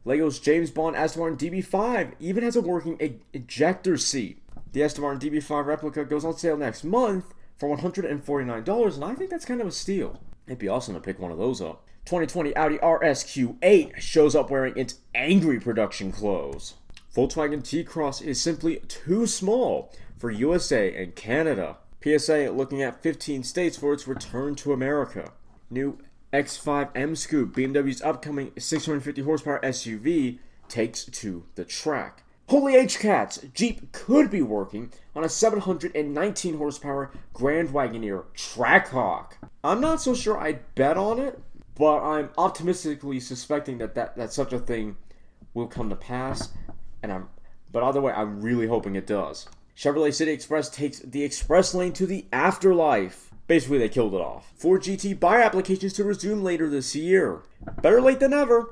Lego's 0.06 0.38
James 0.38 0.70
Bond 0.70 0.96
Aston 0.96 1.20
Martin 1.20 1.38
DB5 1.38 2.12
even 2.18 2.42
has 2.42 2.56
a 2.56 2.60
working 2.62 2.96
e- 3.00 3.20
ejector 3.32 3.96
seat. 3.96 4.40
The 4.72 4.82
Aston 4.82 5.02
Martin 5.02 5.30
DB5 5.30 5.66
replica 5.66 6.04
goes 6.04 6.24
on 6.24 6.36
sale 6.38 6.56
next 6.56 6.84
month 6.84 7.34
for 7.58 7.76
$149, 7.76 8.94
and 8.94 9.04
I 9.04 9.14
think 9.14 9.30
that's 9.30 9.44
kind 9.44 9.60
of 9.60 9.66
a 9.66 9.72
steal. 9.72 10.20
It'd 10.46 10.58
be 10.58 10.68
awesome 10.68 10.94
to 10.94 11.00
pick 11.00 11.18
one 11.18 11.32
of 11.32 11.38
those 11.38 11.60
up. 11.60 11.84
2020 12.06 12.54
Audi 12.54 12.78
RSQ8 12.78 13.98
shows 13.98 14.36
up 14.36 14.48
wearing 14.48 14.76
its 14.76 15.00
angry 15.14 15.58
production 15.58 16.12
clothes. 16.12 16.74
Volkswagen 17.14 17.66
T-Cross 17.66 18.20
is 18.20 18.40
simply 18.40 18.76
too 18.88 19.26
small 19.26 19.92
for 20.16 20.30
USA 20.30 20.94
and 20.94 21.16
Canada. 21.16 21.78
PSA 22.06 22.52
looking 22.52 22.82
at 22.82 23.02
15 23.02 23.42
states 23.42 23.76
for 23.76 23.92
its 23.92 24.06
return 24.06 24.54
to 24.56 24.72
America. 24.72 25.32
New 25.68 25.98
X5 26.32 26.90
M 26.94 27.16
Scoop, 27.16 27.56
BMW's 27.56 28.00
upcoming 28.00 28.52
650 28.56 29.22
horsepower 29.22 29.58
SUV, 29.62 30.38
takes 30.68 31.04
to 31.04 31.46
the 31.56 31.64
track. 31.64 32.22
Holy 32.48 32.76
H 32.76 33.00
Cats, 33.00 33.40
Jeep 33.52 33.90
could 33.90 34.30
be 34.30 34.40
working 34.40 34.92
on 35.16 35.24
a 35.24 35.28
719 35.28 36.58
horsepower 36.58 37.10
Grand 37.32 37.70
Wagoneer 37.70 38.26
Trackhawk. 38.36 39.32
I'm 39.64 39.80
not 39.80 40.00
so 40.00 40.14
sure 40.14 40.38
I'd 40.38 40.74
bet 40.76 40.96
on 40.96 41.18
it, 41.18 41.42
but 41.74 41.98
I'm 42.04 42.30
optimistically 42.38 43.18
suspecting 43.18 43.78
that, 43.78 43.96
that, 43.96 44.16
that 44.16 44.32
such 44.32 44.52
a 44.52 44.60
thing 44.60 44.96
will 45.54 45.66
come 45.66 45.90
to 45.90 45.96
pass, 45.96 46.50
and 47.02 47.10
I'm 47.10 47.30
but 47.72 47.82
either 47.82 48.00
way, 48.00 48.12
I'm 48.12 48.40
really 48.40 48.68
hoping 48.68 48.94
it 48.94 49.08
does. 49.08 49.48
Chevrolet 49.76 50.14
City 50.14 50.32
Express 50.32 50.70
takes 50.70 51.00
the 51.00 51.22
express 51.22 51.74
lane 51.74 51.92
to 51.92 52.06
the 52.06 52.24
afterlife. 52.32 53.30
Basically, 53.46 53.76
they 53.76 53.90
killed 53.90 54.14
it 54.14 54.22
off. 54.22 54.50
Ford 54.56 54.80
GT 54.80 55.20
buy 55.20 55.42
applications 55.42 55.92
to 55.94 56.04
resume 56.04 56.42
later 56.42 56.70
this 56.70 56.96
year. 56.96 57.42
Better 57.82 58.00
late 58.00 58.20
than 58.20 58.32
ever. 58.32 58.70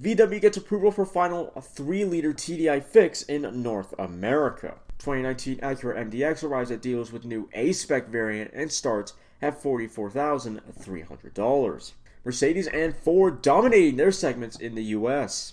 VW 0.00 0.40
gets 0.40 0.56
approval 0.56 0.90
for 0.90 1.04
final 1.04 1.52
3 1.60 2.06
liter 2.06 2.32
TDI 2.32 2.82
fix 2.82 3.20
in 3.22 3.62
North 3.62 3.92
America. 3.98 4.76
2019 4.98 5.58
Acura 5.58 6.10
MDX 6.10 6.42
arrives 6.42 6.70
at 6.70 6.80
dealers 6.80 7.12
with 7.12 7.26
new 7.26 7.50
A 7.52 7.72
spec 7.72 8.08
variant 8.08 8.50
and 8.54 8.72
starts 8.72 9.12
at 9.42 9.62
$44,300. 9.62 11.92
Mercedes 12.24 12.66
and 12.68 12.96
Ford 12.96 13.42
dominating 13.42 13.96
their 13.96 14.10
segments 14.10 14.56
in 14.56 14.74
the 14.74 14.84
US. 14.84 15.52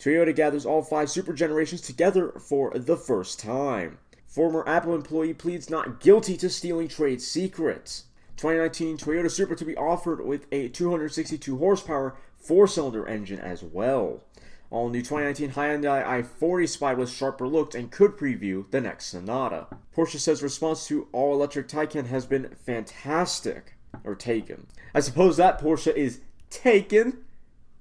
Toyota 0.00 0.34
gathers 0.34 0.66
all 0.66 0.82
five 0.82 1.08
super 1.08 1.32
generations 1.32 1.82
together 1.82 2.32
for 2.40 2.72
the 2.74 2.96
first 2.96 3.38
time. 3.38 3.98
Former 4.30 4.66
Apple 4.68 4.94
employee 4.94 5.34
pleads 5.34 5.68
not 5.68 5.98
guilty 5.98 6.36
to 6.36 6.48
stealing 6.48 6.86
trade 6.86 7.20
secrets. 7.20 8.04
2019 8.36 8.96
Toyota 8.96 9.28
Supra 9.28 9.56
to 9.56 9.64
be 9.64 9.76
offered 9.76 10.24
with 10.24 10.46
a 10.52 10.68
262 10.68 11.58
horsepower 11.58 12.16
four 12.38 12.68
cylinder 12.68 13.08
engine 13.08 13.40
as 13.40 13.64
well. 13.64 14.22
All 14.70 14.88
new 14.88 15.00
2019 15.00 15.50
Hyundai 15.54 16.06
i40 16.06 16.68
Spy 16.68 16.94
with 16.94 17.10
sharper 17.10 17.48
looks 17.48 17.74
and 17.74 17.90
could 17.90 18.16
preview 18.16 18.70
the 18.70 18.80
next 18.80 19.06
Sonata. 19.06 19.66
Porsche 19.96 20.20
says 20.20 20.44
response 20.44 20.86
to 20.86 21.08
all 21.10 21.34
electric 21.34 21.66
Taycan 21.66 22.06
has 22.06 22.24
been 22.24 22.54
fantastic. 22.64 23.74
Or 24.04 24.14
taken. 24.14 24.68
I 24.94 25.00
suppose 25.00 25.38
that 25.38 25.60
Porsche 25.60 25.92
is 25.92 26.20
taken. 26.50 27.24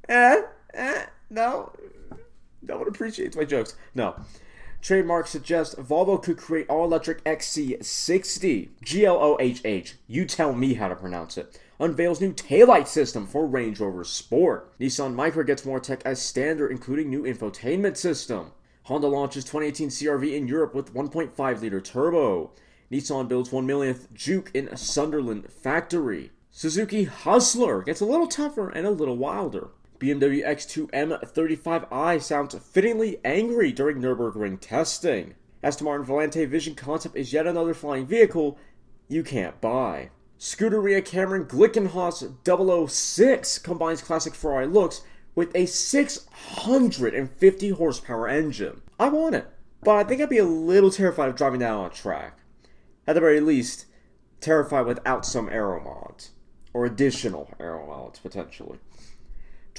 Eh, 0.09 0.41
eh, 0.73 1.05
no. 1.29 1.71
No 2.63 2.77
one 2.79 2.87
appreciates 2.87 3.37
my 3.37 3.45
jokes. 3.45 3.75
No. 3.93 4.15
Trademark 4.81 5.27
suggests 5.27 5.75
Volvo 5.75 6.21
could 6.21 6.37
create 6.37 6.69
all 6.69 6.85
electric 6.85 7.23
XC60. 7.25 8.69
GLOHH. 8.83 9.93
You 10.07 10.25
tell 10.25 10.53
me 10.53 10.75
how 10.75 10.87
to 10.87 10.95
pronounce 10.95 11.37
it. 11.37 11.59
Unveils 11.79 12.21
new 12.21 12.33
taillight 12.33 12.87
system 12.87 13.27
for 13.27 13.45
Range 13.45 13.77
Rover 13.79 14.03
Sport. 14.03 14.77
Nissan 14.79 15.15
Micra 15.15 15.45
gets 15.45 15.65
more 15.65 15.79
tech 15.79 16.01
as 16.05 16.21
standard, 16.21 16.71
including 16.71 17.09
new 17.09 17.23
infotainment 17.23 17.97
system. 17.97 18.51
Honda 18.83 19.07
launches 19.07 19.43
2018 19.43 19.89
CRV 19.89 20.35
in 20.35 20.47
Europe 20.47 20.73
with 20.73 20.93
1.5 20.93 21.61
liter 21.61 21.81
turbo. 21.81 22.51
Nissan 22.91 23.27
builds 23.27 23.51
1 23.51 23.65
millionth 23.65 24.11
Juke 24.13 24.49
in 24.53 24.75
Sunderland 24.75 25.51
factory. 25.51 26.31
Suzuki 26.51 27.03
Hustler 27.03 27.83
gets 27.83 28.01
a 28.01 28.05
little 28.05 28.27
tougher 28.27 28.69
and 28.69 28.87
a 28.87 28.91
little 28.91 29.17
wilder. 29.17 29.69
BMW 29.99 30.45
X2 30.45 30.89
M35i 30.91 32.21
sounds 32.21 32.55
fittingly 32.55 33.19
angry 33.23 33.71
during 33.71 33.97
Nürburgring 33.97 34.59
testing. 34.59 35.35
Aston 35.61 35.85
Martin 35.85 36.07
Volante 36.07 36.47
Vision 36.47 36.75
concept 36.75 37.15
is 37.15 37.33
yet 37.33 37.45
another 37.45 37.73
flying 37.73 38.05
vehicle 38.05 38.57
you 39.07 39.23
can't 39.23 39.59
buy. 39.59 40.09
Scuderia 40.39 41.03
Cameron 41.03 41.45
Glickenhaus 41.45 42.89
006 42.89 43.59
combines 43.59 44.01
classic 44.01 44.33
Ferrari 44.33 44.67
looks 44.67 45.01
with 45.35 45.53
a 45.55 45.65
650 45.65 47.69
horsepower 47.71 48.27
engine. 48.27 48.81
I 48.97 49.09
want 49.09 49.35
it, 49.35 49.47
but 49.83 49.97
I 49.97 50.03
think 50.05 50.21
I'd 50.21 50.29
be 50.29 50.37
a 50.37 50.45
little 50.45 50.91
terrified 50.91 51.29
of 51.29 51.35
driving 51.35 51.59
that 51.59 51.71
on 51.71 51.91
track. 51.91 52.39
At 53.05 53.13
the 53.13 53.19
very 53.19 53.41
least, 53.41 53.85
Terrified 54.41 54.85
without 54.85 55.25
some 55.25 55.49
aero 55.49 55.83
mods, 55.83 56.31
or 56.73 56.85
additional 56.85 57.49
aero 57.59 57.85
mods 57.85 58.19
potentially. 58.19 58.79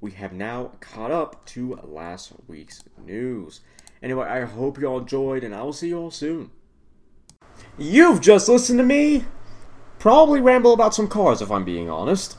we 0.00 0.10
have 0.10 0.32
now 0.32 0.72
caught 0.80 1.12
up 1.12 1.46
to 1.50 1.78
last 1.84 2.32
week's 2.48 2.82
news. 2.98 3.60
Anyway, 4.02 4.26
I 4.26 4.40
hope 4.40 4.80
you 4.80 4.88
all 4.88 4.98
enjoyed, 4.98 5.44
and 5.44 5.54
I 5.54 5.62
will 5.62 5.72
see 5.72 5.90
you 5.90 6.00
all 6.00 6.10
soon. 6.10 6.50
You've 7.78 8.20
just 8.20 8.48
listened 8.48 8.80
to 8.80 8.84
me 8.84 9.24
probably 10.00 10.40
ramble 10.40 10.72
about 10.72 10.96
some 10.96 11.06
cars 11.06 11.40
if 11.40 11.48
I'm 11.48 11.64
being 11.64 11.88
honest. 11.88 12.38